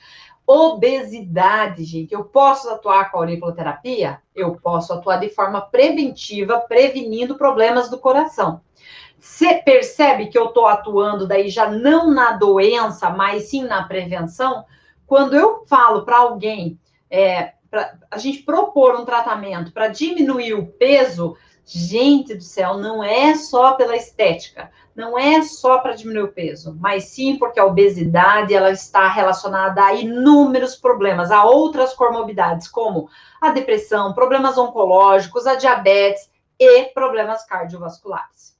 Obesidade, 0.48 1.84
gente. 1.84 2.14
Eu 2.14 2.24
posso 2.24 2.70
atuar 2.70 3.12
com 3.12 3.18
a 3.18 3.22
auriculoterapia? 3.22 4.22
Eu 4.34 4.56
posso 4.56 4.94
atuar 4.94 5.18
de 5.18 5.30
forma 5.30 5.62
preventiva, 5.62 6.60
prevenindo 6.60 7.36
problemas 7.36 7.90
do 7.90 7.98
coração. 7.98 8.62
Você 9.20 9.56
percebe 9.56 10.28
que 10.28 10.38
eu 10.38 10.46
estou 10.46 10.68
atuando 10.68 11.28
daí 11.28 11.50
já 11.50 11.70
não 11.70 12.12
na 12.12 12.34
doença, 12.34 13.10
mas 13.10 13.50
sim 13.50 13.64
na 13.64 13.84
prevenção? 13.84 14.66
Quando 15.08 15.36
eu 15.36 15.66
falo 15.66 16.06
para 16.06 16.18
alguém, 16.18 16.80
é, 17.10 17.54
pra, 17.70 17.98
a 18.12 18.18
gente 18.20 18.44
propor 18.44 18.96
um 18.96 19.06
tratamento 19.06 19.72
para 19.74 19.88
diminuir 19.88 20.54
o 20.54 20.68
peso, 20.68 21.36
gente 21.65 22.36
do 22.36 22.43
céu, 22.43 22.78
não 22.78 23.04
é 23.04 23.36
só 23.36 23.73
pela 23.73 23.95
estética, 23.95 24.71
não 24.95 25.17
é 25.17 25.41
só 25.41 25.80
para 25.80 25.95
diminuir 25.95 26.23
o 26.23 26.32
peso, 26.32 26.78
mas 26.80 27.06
sim 27.06 27.38
porque 27.38 27.60
a 27.60 27.65
obesidade 27.65 28.54
ela 28.54 28.71
está 28.71 29.08
relacionada 29.10 29.84
a 29.84 29.93
inúmeros 29.93 30.75
problemas, 30.75 31.32
a 31.32 31.43
outras 31.43 31.93
comorbidades, 31.93 32.67
como 32.67 33.10
a 33.41 33.49
depressão, 33.49 34.13
problemas 34.13 34.58
oncológicos, 34.58 35.47
a 35.47 35.56
diabetes 35.56 36.30
e 36.60 36.86
problemas 36.93 37.45
cardiovasculares. 37.45 38.56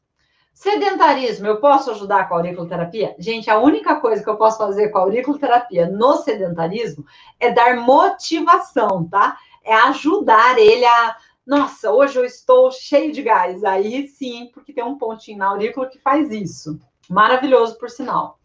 Sedentarismo, 0.56 1.46
eu 1.48 1.60
posso 1.60 1.92
ajudar 1.92 2.28
com 2.28 2.34
a 2.34 2.38
auriculoterapia? 2.38 3.14
Gente, 3.20 3.52
a 3.52 3.60
única 3.60 3.98
coisa 3.98 4.24
que 4.24 4.30
eu 4.30 4.38
posso 4.38 4.58
fazer 4.58 4.90
com 4.90 4.98
a 4.98 5.02
auriculoterapia 5.02 5.88
no 5.88 6.16
sedentarismo 6.16 7.06
é 7.40 7.52
dar 7.52 7.76
motivação, 7.76 9.08
tá? 9.08 9.38
É 9.64 9.74
ajudar 9.74 10.58
ele 10.58 10.86
a. 10.86 11.18
Nossa, 11.46 11.92
hoje 11.92 12.18
eu 12.18 12.26
estou 12.26 12.72
cheio 12.72 13.12
de 13.12 13.22
gás. 13.22 13.64
Aí 13.64 14.08
sim, 14.08 14.50
porque 14.54 14.74
tem 14.74 14.84
um 14.84 14.98
pontinho 14.98 15.38
na 15.38 15.48
aurícula 15.48 15.88
que 15.88 16.00
faz 16.00 16.32
isso. 16.32 16.80
Maravilhoso, 17.10 17.78
por 17.78 17.90
sinal. 17.90 18.40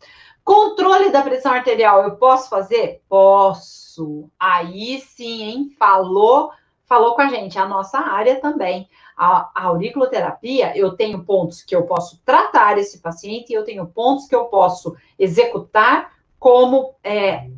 Controle 0.45 1.11
da 1.11 1.23
pressão 1.23 1.53
arterial, 1.53 2.03
eu 2.03 2.17
posso 2.17 2.49
fazer? 2.49 3.03
Posso. 3.09 4.29
Aí 4.39 5.01
sim, 5.01 5.43
hein? 5.43 5.77
Falou, 5.79 6.51
falou 6.85 7.15
com 7.15 7.23
a 7.23 7.29
gente. 7.29 7.59
A 7.59 7.67
nossa 7.67 7.99
área 7.99 8.41
também 8.41 8.89
a, 9.21 9.51
a 9.55 9.65
auriculoterapia, 9.65 10.75
eu 10.75 10.97
tenho 10.97 11.23
pontos 11.23 11.63
que 11.63 11.77
eu 11.77 11.83
posso 11.83 12.19
tratar 12.25 12.79
esse 12.79 13.01
paciente 13.01 13.51
e 13.51 13.55
eu 13.55 13.65
tenho 13.65 13.87
pontos 13.87 14.27
que 14.27 14.35
eu 14.35 14.47
posso 14.47 14.97
executar 15.19 16.15
como 16.39 16.95
é, 17.05 17.51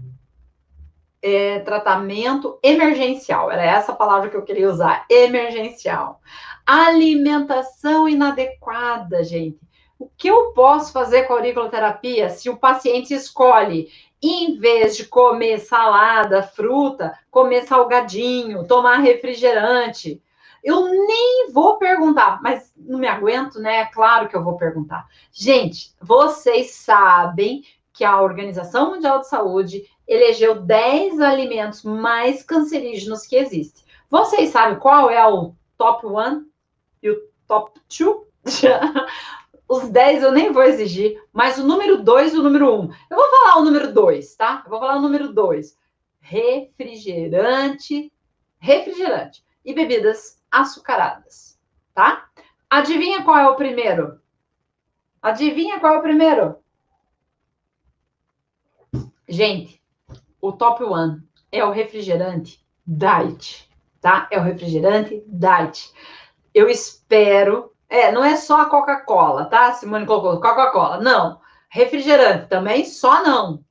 é, 1.23 1.61
tratamento 1.61 2.59
emergencial. 2.63 3.51
Era 3.51 3.65
essa 3.65 3.93
palavra 3.93 4.29
que 4.29 4.37
eu 4.37 4.43
queria 4.43 4.69
usar, 4.69 5.07
emergencial. 5.09 6.21
Alimentação 6.67 8.09
inadequada, 8.09 9.23
gente. 9.23 9.59
O 9.99 10.11
que 10.17 10.29
eu 10.29 10.53
posso 10.53 10.93
fazer 10.93 11.23
com 11.23 11.33
a 11.33 11.37
auriculoterapia 11.37 12.29
se 12.29 12.51
o 12.51 12.57
paciente 12.57 13.15
escolhe, 13.15 13.89
em 14.21 14.59
vez 14.59 14.97
de 14.97 15.05
comer 15.05 15.59
salada, 15.59 16.43
fruta, 16.43 17.17
comer 17.31 17.63
salgadinho, 17.63 18.67
tomar 18.67 18.99
refrigerante? 18.99 20.21
Eu 20.63 20.89
nem 20.89 21.51
vou 21.53 21.77
perguntar, 21.77 22.41
mas 22.41 22.73
não 22.77 22.99
me 22.99 23.09
aguento, 23.09 23.61
né? 23.61 23.81
É 23.81 23.87
claro 23.87 24.29
que 24.29 24.37
eu 24.37 24.45
vou 24.45 24.57
perguntar. 24.57 25.07
Gente, 25.33 25.93
vocês 26.01 26.73
sabem 26.73 27.63
que 27.93 28.05
a 28.05 28.21
Organização 28.21 28.91
Mundial 28.91 29.21
de 29.21 29.29
Saúde 29.29 29.85
elegeu 30.07 30.61
10 30.61 31.21
alimentos 31.21 31.83
mais 31.83 32.43
cancerígenos 32.43 33.27
que 33.27 33.37
existem. 33.37 33.85
Vocês 34.11 34.51
sabem 34.51 34.79
qual 34.79 35.11
é 35.11 35.27
o 35.27 35.55
top 35.79 36.07
1 36.07 36.47
e 37.03 37.11
o 37.11 37.23
top 37.47 37.81
2? 37.89 38.23
Os 39.69 39.89
10 39.89 40.23
eu 40.23 40.33
nem 40.33 40.53
vou 40.53 40.63
exigir, 40.63 41.19
mas 41.33 41.57
o 41.59 41.67
número 41.67 42.03
2 42.03 42.35
e 42.35 42.39
o 42.39 42.43
número 42.43 42.75
1. 42.75 42.81
Um. 42.81 42.93
Eu 43.11 43.17
vou 43.17 43.31
falar 43.31 43.57
o 43.59 43.65
número 43.65 43.91
2, 43.91 44.37
tá? 44.37 44.61
Eu 44.65 44.71
vou 44.71 44.79
falar 44.79 44.97
o 44.97 45.01
número 45.01 45.33
2. 45.33 45.79
Refrigerante, 46.21 48.13
refrigerante 48.59 49.43
e 49.65 49.73
bebidas 49.73 50.39
açucaradas, 50.51 51.59
tá? 51.95 52.29
Adivinha 52.69 53.25
qual 53.25 53.39
é 53.39 53.49
o 53.49 53.57
primeiro? 53.57 54.21
Adivinha 55.23 55.81
qual 55.81 55.95
é 55.95 55.99
o 55.99 56.03
primeiro? 56.03 56.57
Gente, 59.27 59.82
o 60.43 60.53
top 60.53 60.83
one 60.83 61.23
é 61.51 61.65
o 61.65 61.71
refrigerante 61.71 62.61
diet, 62.85 63.71
tá? 64.01 64.29
É 64.31 64.39
o 64.39 64.43
refrigerante 64.43 65.23
diet. 65.27 65.95
Eu 66.53 66.69
espero. 66.69 67.73
É, 67.89 68.11
não 68.11 68.25
é 68.25 68.37
só 68.37 68.61
a 68.61 68.67
Coca-Cola, 68.67 69.47
tá? 69.47 69.73
Simone 69.73 70.05
colocou 70.05 70.41
Coca-Cola. 70.41 71.01
Não. 71.01 71.41
Refrigerante 71.69 72.49
também 72.49 72.85
só 72.85 73.23
não. 73.23 73.65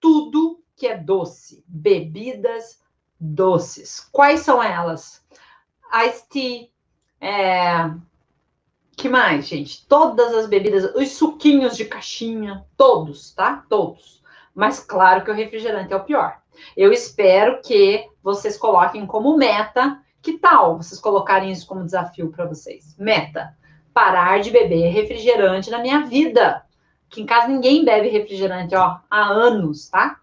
Tudo 0.00 0.62
que 0.76 0.86
é 0.86 0.96
doce, 0.96 1.64
bebidas 1.66 2.80
doces. 3.18 4.08
Quais 4.12 4.40
são 4.40 4.62
elas? 4.62 5.22
iced 5.92 6.28
tea, 6.30 6.68
é... 7.20 7.90
que 8.96 9.08
mais, 9.08 9.46
gente? 9.46 9.86
Todas 9.86 10.32
as 10.34 10.46
bebidas, 10.46 10.94
os 10.94 11.10
suquinhos 11.10 11.76
de 11.76 11.84
caixinha, 11.84 12.64
todos, 12.76 13.32
tá? 13.32 13.64
Todos. 13.68 14.21
Mas 14.54 14.80
claro 14.80 15.24
que 15.24 15.30
o 15.30 15.34
refrigerante 15.34 15.92
é 15.92 15.96
o 15.96 16.04
pior. 16.04 16.40
Eu 16.76 16.92
espero 16.92 17.60
que 17.62 18.06
vocês 18.22 18.56
coloquem 18.56 19.06
como 19.06 19.36
meta. 19.36 20.00
Que 20.20 20.38
tal 20.38 20.76
vocês 20.76 21.00
colocarem 21.00 21.50
isso 21.50 21.66
como 21.66 21.84
desafio 21.84 22.30
para 22.30 22.46
vocês? 22.46 22.94
Meta: 22.98 23.56
parar 23.92 24.40
de 24.40 24.50
beber 24.50 24.90
refrigerante 24.90 25.70
na 25.70 25.78
minha 25.78 26.04
vida. 26.06 26.64
Que 27.08 27.20
em 27.20 27.26
casa 27.26 27.48
ninguém 27.48 27.84
bebe 27.84 28.08
refrigerante, 28.08 28.74
ó, 28.74 28.98
há 29.10 29.24
anos, 29.24 29.88
tá? 29.88 30.20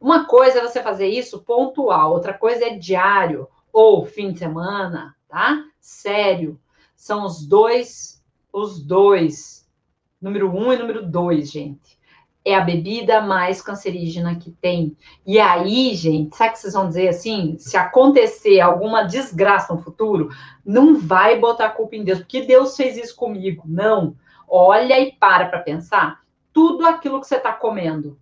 Uma 0.00 0.24
coisa 0.24 0.58
é 0.58 0.62
você 0.62 0.82
fazer 0.82 1.08
isso 1.08 1.42
pontual, 1.42 2.12
outra 2.12 2.32
coisa 2.32 2.64
é 2.66 2.76
diário 2.76 3.48
ou 3.72 4.06
fim 4.06 4.32
de 4.32 4.38
semana, 4.38 5.14
tá? 5.28 5.64
Sério. 5.80 6.58
São 6.96 7.24
os 7.24 7.46
dois, 7.46 8.22
os 8.52 8.82
dois. 8.82 9.68
Número 10.20 10.50
um 10.50 10.72
e 10.72 10.76
número 10.76 11.04
dois, 11.04 11.50
gente. 11.50 11.98
É 12.44 12.54
a 12.54 12.60
bebida 12.60 13.20
mais 13.20 13.60
cancerígena 13.60 14.34
que 14.36 14.50
tem. 14.50 14.96
E 15.26 15.38
aí, 15.38 15.94
gente, 15.94 16.34
sabe 16.36 16.52
que 16.52 16.58
vocês 16.58 16.72
vão 16.72 16.88
dizer 16.88 17.08
assim? 17.08 17.56
Se 17.58 17.76
acontecer 17.76 18.60
alguma 18.60 19.02
desgraça 19.02 19.74
no 19.74 19.82
futuro, 19.82 20.30
não 20.64 20.98
vai 20.98 21.38
botar 21.38 21.66
a 21.66 21.70
culpa 21.70 21.96
em 21.96 22.04
Deus, 22.04 22.20
porque 22.20 22.42
Deus 22.42 22.76
fez 22.76 22.96
isso 22.96 23.14
comigo. 23.14 23.62
Não. 23.66 24.16
Olha 24.48 24.98
e 24.98 25.12
para 25.12 25.46
para 25.46 25.60
pensar. 25.60 26.20
Tudo 26.52 26.86
aquilo 26.86 27.20
que 27.20 27.26
você 27.26 27.36
está 27.36 27.52
comendo. 27.52 28.18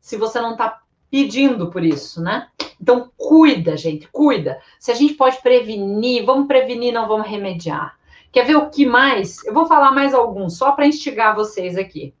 Se 0.00 0.16
você 0.16 0.40
não 0.40 0.52
está 0.52 0.82
pedindo 1.10 1.70
por 1.70 1.84
isso, 1.84 2.22
né? 2.22 2.48
Então, 2.80 3.10
cuida, 3.16 3.76
gente, 3.76 4.08
cuida. 4.08 4.58
Se 4.80 4.90
a 4.90 4.94
gente 4.94 5.14
pode 5.14 5.40
prevenir, 5.40 6.24
vamos 6.24 6.46
prevenir, 6.46 6.92
não 6.92 7.06
vamos 7.06 7.28
remediar. 7.28 7.96
Quer 8.32 8.46
ver 8.46 8.56
o 8.56 8.70
que 8.70 8.86
mais? 8.86 9.44
Eu 9.44 9.52
vou 9.52 9.66
falar 9.66 9.92
mais 9.92 10.14
alguns, 10.14 10.56
só 10.56 10.72
para 10.72 10.86
instigar 10.86 11.36
vocês 11.36 11.76
aqui. 11.76 12.14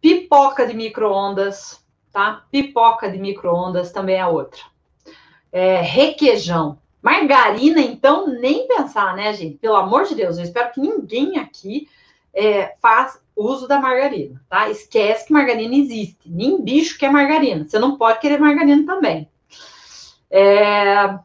Pipoca 0.00 0.66
de 0.66 0.74
micro-ondas, 0.74 1.84
tá? 2.12 2.44
Pipoca 2.50 3.10
de 3.10 3.18
micro-ondas 3.18 3.90
também 3.90 4.16
é 4.16 4.26
outra. 4.26 4.60
É, 5.52 5.80
requeijão. 5.80 6.78
Margarina, 7.02 7.80
então, 7.80 8.26
nem 8.26 8.66
pensar, 8.66 9.14
né, 9.14 9.32
gente? 9.32 9.58
Pelo 9.58 9.76
amor 9.76 10.04
de 10.04 10.14
Deus, 10.14 10.36
eu 10.36 10.44
espero 10.44 10.72
que 10.72 10.80
ninguém 10.80 11.38
aqui 11.38 11.88
é, 12.34 12.74
faz 12.80 13.20
uso 13.34 13.68
da 13.68 13.80
margarina, 13.80 14.42
tá? 14.48 14.68
Esquece 14.68 15.26
que 15.26 15.32
margarina 15.32 15.74
existe. 15.74 16.18
Nem 16.26 16.60
bicho 16.60 16.98
quer 16.98 17.10
margarina. 17.10 17.66
Você 17.66 17.78
não 17.78 17.96
pode 17.96 18.18
querer 18.18 18.40
margarina 18.40 18.84
também. 18.84 19.28
É... 20.30 21.18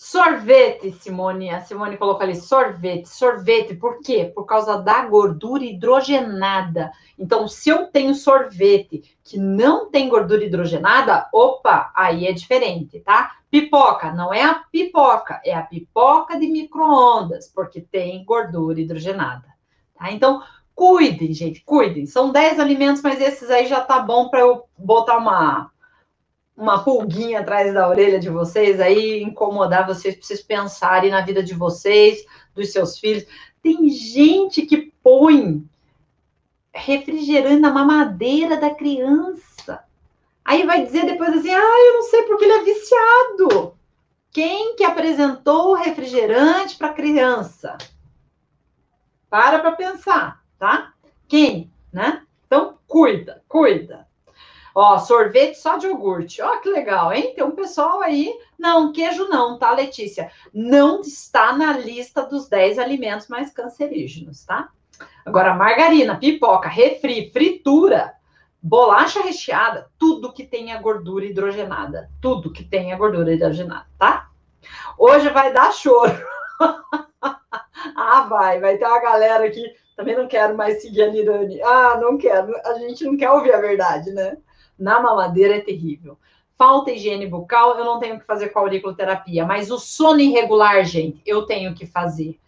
Sorvete, 0.00 0.92
Simone. 0.92 1.50
A 1.50 1.60
Simone 1.60 1.96
colocou 1.96 2.22
ali 2.22 2.36
sorvete. 2.36 3.08
Sorvete, 3.08 3.74
por 3.74 4.00
quê? 4.00 4.30
Por 4.32 4.44
causa 4.44 4.80
da 4.80 5.04
gordura 5.04 5.64
hidrogenada. 5.64 6.92
Então, 7.18 7.48
se 7.48 7.68
eu 7.68 7.88
tenho 7.88 8.14
sorvete 8.14 9.18
que 9.24 9.36
não 9.36 9.90
tem 9.90 10.08
gordura 10.08 10.44
hidrogenada, 10.44 11.28
opa, 11.32 11.90
aí 11.96 12.28
é 12.28 12.32
diferente, 12.32 13.00
tá? 13.00 13.38
Pipoca, 13.50 14.12
não 14.12 14.32
é 14.32 14.44
a 14.44 14.54
pipoca, 14.54 15.40
é 15.44 15.52
a 15.52 15.62
pipoca 15.62 16.38
de 16.38 16.46
micro-ondas, 16.46 17.50
porque 17.52 17.80
tem 17.80 18.24
gordura 18.24 18.80
hidrogenada. 18.80 19.48
Tá? 19.96 20.12
Então, 20.12 20.40
Cuidem, 20.78 21.34
gente, 21.34 21.60
cuidem. 21.64 22.06
São 22.06 22.30
10 22.30 22.60
alimentos, 22.60 23.02
mas 23.02 23.20
esses 23.20 23.50
aí 23.50 23.66
já 23.66 23.80
tá 23.80 23.98
bom 23.98 24.28
para 24.28 24.38
eu 24.38 24.62
botar 24.78 25.18
uma 25.18 25.72
uma 26.58 26.82
pulguinha 26.82 27.40
atrás 27.40 27.72
da 27.72 27.88
orelha 27.88 28.18
de 28.18 28.28
vocês 28.28 28.80
aí, 28.80 29.22
incomodar 29.22 29.86
vocês 29.86 30.16
para 30.16 30.26
vocês 30.26 30.42
pensarem 30.42 31.10
na 31.10 31.20
vida 31.20 31.42
de 31.42 31.54
vocês, 31.54 32.26
dos 32.54 32.72
seus 32.72 32.98
filhos. 32.98 33.24
Tem 33.62 33.88
gente 33.88 34.62
que 34.66 34.92
põe 35.02 35.64
refrigerante 36.74 37.60
na 37.60 37.70
mamadeira 37.70 38.56
da 38.56 38.74
criança. 38.74 39.84
Aí 40.44 40.66
vai 40.66 40.84
dizer 40.84 41.06
depois 41.06 41.30
assim: 41.30 41.52
"Ah, 41.52 41.86
eu 41.86 41.94
não 41.94 42.02
sei 42.02 42.22
porque 42.24 42.44
ele 42.44 42.52
é 42.52 42.64
viciado". 42.64 43.78
Quem 44.32 44.74
que 44.76 44.84
apresentou 44.84 45.70
o 45.70 45.74
refrigerante 45.74 46.76
para 46.76 46.88
a 46.88 46.92
criança? 46.92 47.78
Para 49.30 49.58
para 49.60 49.72
pensar 49.72 50.42
tá? 50.58 50.92
Quem, 51.28 51.70
né? 51.92 52.26
Então, 52.46 52.78
cuida, 52.86 53.42
cuida. 53.48 54.07
Ó, 54.80 54.96
sorvete 54.96 55.56
só 55.56 55.76
de 55.76 55.88
iogurte. 55.88 56.40
Ó, 56.40 56.60
que 56.60 56.70
legal, 56.70 57.12
hein? 57.12 57.32
Tem 57.34 57.42
um 57.42 57.50
pessoal 57.50 58.00
aí. 58.00 58.32
Não, 58.56 58.92
queijo 58.92 59.26
não, 59.28 59.58
tá, 59.58 59.72
Letícia? 59.72 60.30
Não 60.54 61.00
está 61.00 61.52
na 61.52 61.76
lista 61.76 62.22
dos 62.22 62.48
10 62.48 62.78
alimentos 62.78 63.26
mais 63.26 63.52
cancerígenos, 63.52 64.44
tá? 64.44 64.68
Agora, 65.26 65.52
margarina, 65.52 66.16
pipoca, 66.16 66.68
refri, 66.68 67.28
fritura, 67.32 68.14
bolacha 68.62 69.20
recheada, 69.20 69.90
tudo 69.98 70.32
que 70.32 70.46
tenha 70.46 70.80
gordura 70.80 71.24
hidrogenada. 71.24 72.08
Tudo 72.22 72.52
que 72.52 72.62
tenha 72.62 72.96
gordura 72.96 73.34
hidrogenada, 73.34 73.88
tá? 73.98 74.28
Hoje 74.96 75.28
vai 75.30 75.52
dar 75.52 75.72
choro. 75.72 76.24
ah, 77.96 78.20
vai, 78.30 78.60
vai 78.60 78.78
ter 78.78 78.86
uma 78.86 79.00
galera 79.00 79.44
aqui 79.44 79.64
também 79.96 80.16
não 80.16 80.28
quero 80.28 80.56
mais 80.56 80.80
seguir 80.80 81.02
a 81.02 81.10
Nirani. 81.10 81.60
Ah, 81.60 81.98
não 82.00 82.16
quero. 82.16 82.54
A 82.64 82.74
gente 82.74 83.04
não 83.04 83.16
quer 83.16 83.32
ouvir 83.32 83.52
a 83.52 83.60
verdade, 83.60 84.12
né? 84.12 84.36
Na 84.78 85.00
mamadeira 85.00 85.56
é 85.56 85.60
terrível. 85.60 86.18
Falta 86.56 86.90
higiene 86.90 87.26
bucal, 87.26 87.78
eu 87.78 87.84
não 87.84 88.00
tenho 88.00 88.18
que 88.18 88.26
fazer 88.26 88.48
com 88.48 88.58
a 88.58 88.62
auriculoterapia, 88.62 89.46
mas 89.46 89.70
o 89.70 89.78
sono 89.78 90.20
irregular, 90.20 90.84
gente, 90.84 91.22
eu 91.24 91.46
tenho 91.46 91.74
que 91.74 91.86
fazer. 91.86 92.38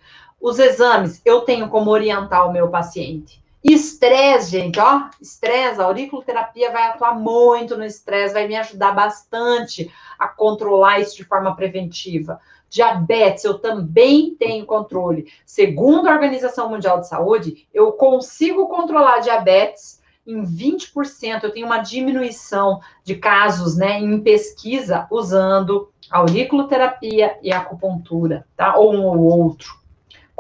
Os 0.41 0.59
exames, 0.59 1.21
eu 1.25 1.43
tenho 1.43 1.69
como 1.69 1.91
orientar 1.91 2.49
o 2.49 2.53
meu 2.53 2.69
paciente. 2.69 3.41
Estresse, 3.63 4.51
gente, 4.51 4.81
ó, 4.81 5.09
estresse, 5.21 5.81
a 5.81 5.85
auriculoterapia 5.85 6.73
vai 6.73 6.89
atuar 6.89 7.15
muito 7.15 7.77
no 7.77 7.85
estresse, 7.85 8.33
vai 8.33 8.49
me 8.49 8.57
ajudar 8.57 8.93
bastante 8.93 9.93
a 10.19 10.27
controlar 10.27 10.99
isso 10.99 11.17
de 11.17 11.25
forma 11.25 11.55
preventiva. 11.55 12.41
Diabetes, 12.71 13.45
eu 13.45 13.59
também 13.59 14.35
tenho 14.35 14.65
controle. 14.65 15.31
Segundo 15.45 16.09
a 16.09 16.13
Organização 16.13 16.71
Mundial 16.71 17.01
de 17.01 17.09
Saúde, 17.09 17.69
eu 17.75 17.93
consigo 17.93 18.67
controlar 18.67 19.19
diabetes 19.19 20.00
em 20.31 20.43
20%. 20.45 21.43
Eu 21.43 21.53
tenho 21.53 21.67
uma 21.67 21.79
diminuição 21.79 22.81
de 23.05 23.17
casos, 23.17 23.77
né, 23.77 23.99
em 23.99 24.21
pesquisa 24.21 25.07
usando 25.11 25.91
auriculoterapia 26.11 27.39
e 27.43 27.53
acupuntura, 27.53 28.47
tá? 28.57 28.77
Ou 28.77 28.95
um 28.95 29.07
ou 29.07 29.19
outro 29.19 29.81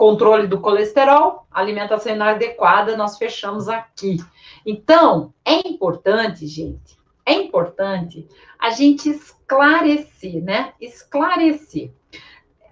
controle 0.00 0.46
do 0.46 0.58
colesterol, 0.58 1.46
alimentação 1.50 2.14
inadequada, 2.14 2.96
nós 2.96 3.18
fechamos 3.18 3.68
aqui. 3.68 4.16
Então, 4.64 5.34
é 5.44 5.68
importante, 5.68 6.46
gente, 6.46 6.96
é 7.26 7.34
importante 7.34 8.26
a 8.58 8.70
gente 8.70 9.10
esclarecer, 9.10 10.42
né? 10.42 10.72
Esclarecer. 10.80 11.92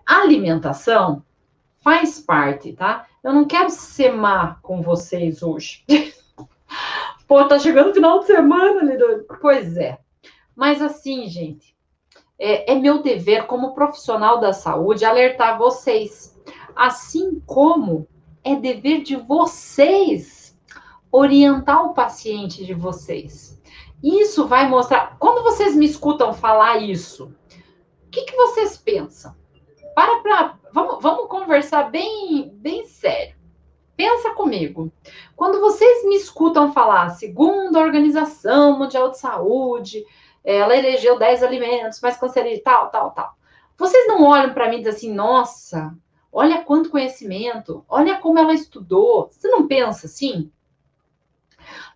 A 0.06 0.22
alimentação 0.22 1.22
faz 1.84 2.18
parte, 2.18 2.72
tá? 2.72 3.06
Eu 3.22 3.34
não 3.34 3.44
quero 3.44 3.68
ser 3.68 4.10
má 4.10 4.58
com 4.62 4.80
vocês 4.80 5.42
hoje. 5.42 5.84
Pô, 7.28 7.44
tá 7.44 7.58
chegando 7.58 7.90
o 7.90 7.94
final 7.94 8.18
de 8.18 8.26
semana, 8.26 8.82
Lidone. 8.82 9.22
Pois 9.40 9.76
é. 9.76 9.98
Mas 10.56 10.82
assim, 10.82 11.28
gente, 11.28 11.76
é, 12.38 12.72
é 12.72 12.74
meu 12.74 13.02
dever 13.02 13.46
como 13.46 13.74
profissional 13.74 14.40
da 14.40 14.52
saúde 14.52 15.04
alertar 15.04 15.56
vocês 15.58 16.36
assim 16.78 17.42
como 17.44 18.06
é 18.44 18.54
dever 18.54 19.02
de 19.02 19.16
vocês 19.16 20.56
orientar 21.10 21.84
o 21.84 21.92
paciente 21.92 22.64
de 22.64 22.72
vocês. 22.72 23.60
Isso 24.02 24.46
vai 24.46 24.68
mostrar. 24.68 25.18
Quando 25.18 25.42
vocês 25.42 25.74
me 25.74 25.84
escutam 25.84 26.32
falar 26.32 26.78
isso, 26.78 27.34
o 28.06 28.10
que, 28.10 28.22
que 28.22 28.36
vocês 28.36 28.76
pensam? 28.76 29.34
Para 29.94 30.22
para. 30.22 30.58
Vamos, 30.72 31.02
vamos 31.02 31.28
conversar 31.28 31.90
bem, 31.90 32.50
bem 32.54 32.86
sério. 32.86 33.36
Pensa 33.96 34.30
comigo. 34.30 34.92
Quando 35.38 35.58
vocês 35.58 36.04
me 36.04 36.16
escutam 36.16 36.72
falar, 36.74 37.08
segundo 37.10 37.78
a 37.78 37.82
Organização 37.82 38.78
Mundial 38.78 39.10
de 39.10 39.18
Saúde, 39.18 40.04
ela 40.44 40.76
elegeu 40.76 41.18
10 41.18 41.42
alimentos 41.42 42.00
mais 42.02 42.18
cancerígenos, 42.18 42.62
tal, 42.62 42.90
tal, 42.90 43.12
tal. 43.12 43.34
Vocês 43.78 44.06
não 44.06 44.24
olham 44.24 44.52
para 44.52 44.68
mim 44.68 44.76
e 44.76 44.82
dizem 44.82 44.92
assim, 44.92 45.14
nossa, 45.14 45.96
Olha 46.32 46.62
quanto 46.62 46.90
conhecimento, 46.90 47.84
olha 47.88 48.18
como 48.18 48.38
ela 48.38 48.52
estudou. 48.52 49.28
Você 49.30 49.48
não 49.48 49.66
pensa 49.66 50.06
assim? 50.06 50.50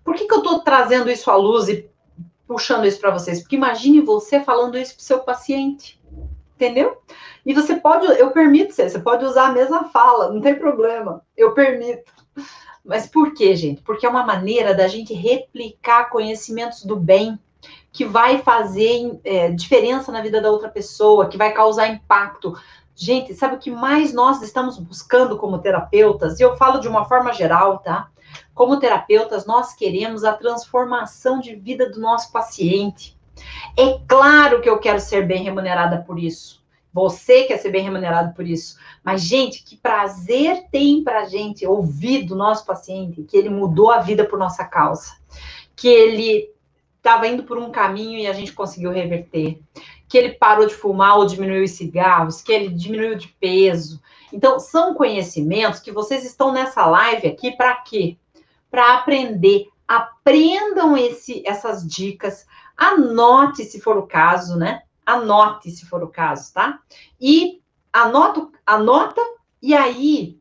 Por 0.03 0.15
que, 0.15 0.27
que 0.27 0.35
eu 0.35 0.39
estou 0.39 0.61
trazendo 0.61 1.11
isso 1.11 1.31
à 1.31 1.37
luz 1.37 1.69
e 1.69 1.89
puxando 2.47 2.87
isso 2.87 3.01
para 3.01 3.11
vocês? 3.11 3.41
Porque 3.41 3.57
imagine 3.57 4.01
você 4.01 4.41
falando 4.41 4.79
isso 4.79 4.95
para 4.97 5.05
seu 5.05 5.21
paciente, 5.21 6.03
entendeu? 6.57 6.99
E 7.45 7.53
você 7.55 7.77
pode, 7.77 8.07
eu 8.07 8.31
permito 8.31 8.73
você, 8.73 8.89
você 8.89 8.99
pode 8.99 9.25
usar 9.25 9.49
a 9.49 9.53
mesma 9.53 9.85
fala, 9.91 10.33
não 10.33 10.41
tem 10.41 10.59
problema, 10.59 11.23
eu 11.37 11.53
permito. 11.55 12.13
Mas 12.85 13.07
por 13.07 13.35
quê, 13.35 13.55
gente? 13.55 13.83
Porque 13.83 14.05
é 14.05 14.09
uma 14.09 14.25
maneira 14.25 14.75
da 14.75 14.89
gente 14.89 15.15
replicar 15.15 16.11
conhecimentos 16.11 16.85
do 16.85 16.97
bem 16.97 17.39
que 17.93 18.05
vai 18.05 18.39
fazer 18.39 19.21
é, 19.23 19.51
diferença 19.51 20.11
na 20.11 20.21
vida 20.21 20.41
da 20.41 20.51
outra 20.51 20.69
pessoa, 20.69 21.29
que 21.29 21.37
vai 21.37 21.53
causar 21.53 21.89
impacto 21.89 22.55
Gente, 22.95 23.35
sabe 23.35 23.57
o 23.57 23.59
que 23.59 23.71
mais 23.71 24.13
nós 24.13 24.43
estamos 24.43 24.79
buscando 24.79 25.37
como 25.37 25.59
terapeutas? 25.59 26.39
E 26.39 26.43
eu 26.43 26.57
falo 26.57 26.79
de 26.79 26.89
uma 26.89 27.05
forma 27.05 27.33
geral, 27.33 27.79
tá? 27.79 28.09
Como 28.55 28.79
terapeutas, 28.79 29.47
nós 29.47 29.75
queremos 29.75 30.25
a 30.25 30.35
transformação 30.35 31.41
de 31.41 31.55
vida 31.55 31.91
do 31.91 32.01
nosso 32.01 32.31
paciente. 32.31 33.19
É 33.77 33.99
claro 34.07 34.61
que 34.61 34.69
eu 34.69 34.79
quero 34.79 35.01
ser 35.01 35.27
bem 35.27 35.43
remunerada 35.43 36.03
por 36.03 36.19
isso. 36.19 36.62
Você 36.93 37.45
quer 37.45 37.59
ser 37.59 37.71
bem 37.71 37.83
remunerado 37.83 38.35
por 38.35 38.47
isso. 38.47 38.77
Mas, 39.03 39.23
gente, 39.23 39.65
que 39.65 39.77
prazer 39.77 40.67
tem 40.71 41.03
pra 41.03 41.25
gente 41.25 41.67
ouvir 41.67 42.25
do 42.25 42.37
nosso 42.37 42.67
paciente 42.67 43.23
que 43.23 43.37
ele 43.37 43.49
mudou 43.49 43.91
a 43.91 44.01
vida 44.01 44.25
por 44.25 44.39
nossa 44.39 44.65
causa. 44.65 45.17
Que 45.75 45.89
ele 45.89 46.51
estava 46.99 47.27
indo 47.27 47.45
por 47.45 47.59
um 47.59 47.71
caminho 47.71 48.19
e 48.19 48.27
a 48.27 48.33
gente 48.33 48.53
conseguiu 48.53 48.93
reverter 48.93 49.59
que 50.13 50.19
ele 50.19 50.35
parou 50.35 50.67
de 50.67 50.75
fumar 50.75 51.17
ou 51.17 51.25
diminuiu 51.25 51.65
os 51.65 51.71
cigarros, 51.71 52.43
que 52.43 52.53
ele 52.53 52.69
diminuiu 52.69 53.17
de 53.17 53.29
peso. 53.29 53.99
Então, 54.31 54.61
são 54.61 54.93
conhecimentos 54.93 55.81
que 55.81 55.91
vocês 55.91 56.23
estão 56.23 56.53
nessa 56.53 56.85
live 56.85 57.27
aqui 57.27 57.53
para 57.53 57.75
quê? 57.77 58.19
Para 58.71 58.97
aprender. 58.97 59.69
Aprendam 59.89 60.99
esse, 60.99 61.43
essas 61.47 61.83
dicas, 61.89 62.47
anote 62.77 63.65
se 63.65 63.81
for 63.81 63.97
o 63.97 64.07
caso, 64.07 64.59
né? 64.59 64.83
Anote 65.05 65.71
se 65.71 65.87
for 65.87 66.03
o 66.03 66.09
caso, 66.09 66.53
tá? 66.53 66.81
E 67.21 67.61
anota, 67.93 68.49
anota 68.67 69.21
e 69.61 69.75
aí 69.75 70.39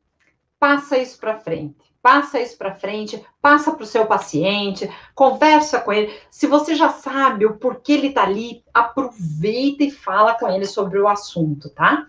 passa 0.60 0.97
isso 0.97 1.19
para 1.19 1.39
frente. 1.39 1.76
Passa 2.02 2.39
isso 2.39 2.58
para 2.58 2.74
frente, 2.74 3.24
passa 3.39 3.71
para 3.71 3.84
o 3.84 3.86
seu 3.86 4.08
paciente, 4.08 4.89
conversa 5.13 5.80
com 5.80 5.93
ele. 5.93 6.12
Se 6.32 6.47
você 6.47 6.74
já 6.74 6.89
sabe 6.89 7.45
o 7.45 7.58
porquê 7.58 7.93
ele 7.93 8.08
está 8.08 8.24
ali, 8.24 8.63
aproveita 8.74 9.84
e 9.84 9.91
fala 9.91 10.34
com 10.34 10.50
ele 10.50 10.65
sobre 10.65 11.00
o 11.00 11.08
assunto, 11.08 11.69
tá? 11.69 12.08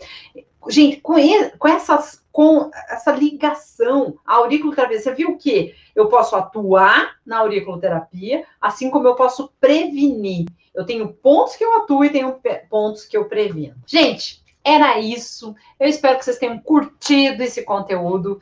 Gente, 0.68 0.98
com, 1.02 1.18
ele, 1.18 1.50
com 1.58 1.68
essas 1.68 2.22
com 2.32 2.70
essa 2.88 3.12
ligação 3.12 4.18
à 4.24 4.36
auriculoterapia, 4.36 4.98
você 4.98 5.14
viu 5.14 5.36
que 5.36 5.74
eu 5.94 6.08
posso 6.08 6.34
atuar 6.34 7.16
na 7.26 7.38
auriculoterapia, 7.40 8.46
assim 8.58 8.90
como 8.90 9.06
eu 9.06 9.14
posso 9.14 9.52
prevenir. 9.60 10.46
Eu 10.74 10.86
tenho 10.86 11.12
pontos 11.12 11.56
que 11.56 11.64
eu 11.64 11.76
atuo 11.76 12.04
e 12.04 12.10
tenho 12.10 12.40
pontos 12.70 13.04
que 13.04 13.16
eu 13.16 13.26
previno. 13.26 13.76
Gente, 13.86 14.42
era 14.64 14.98
isso. 14.98 15.54
Eu 15.78 15.88
espero 15.88 16.18
que 16.18 16.24
vocês 16.24 16.38
tenham 16.38 16.58
curtido 16.58 17.42
esse 17.42 17.62
conteúdo. 17.62 18.40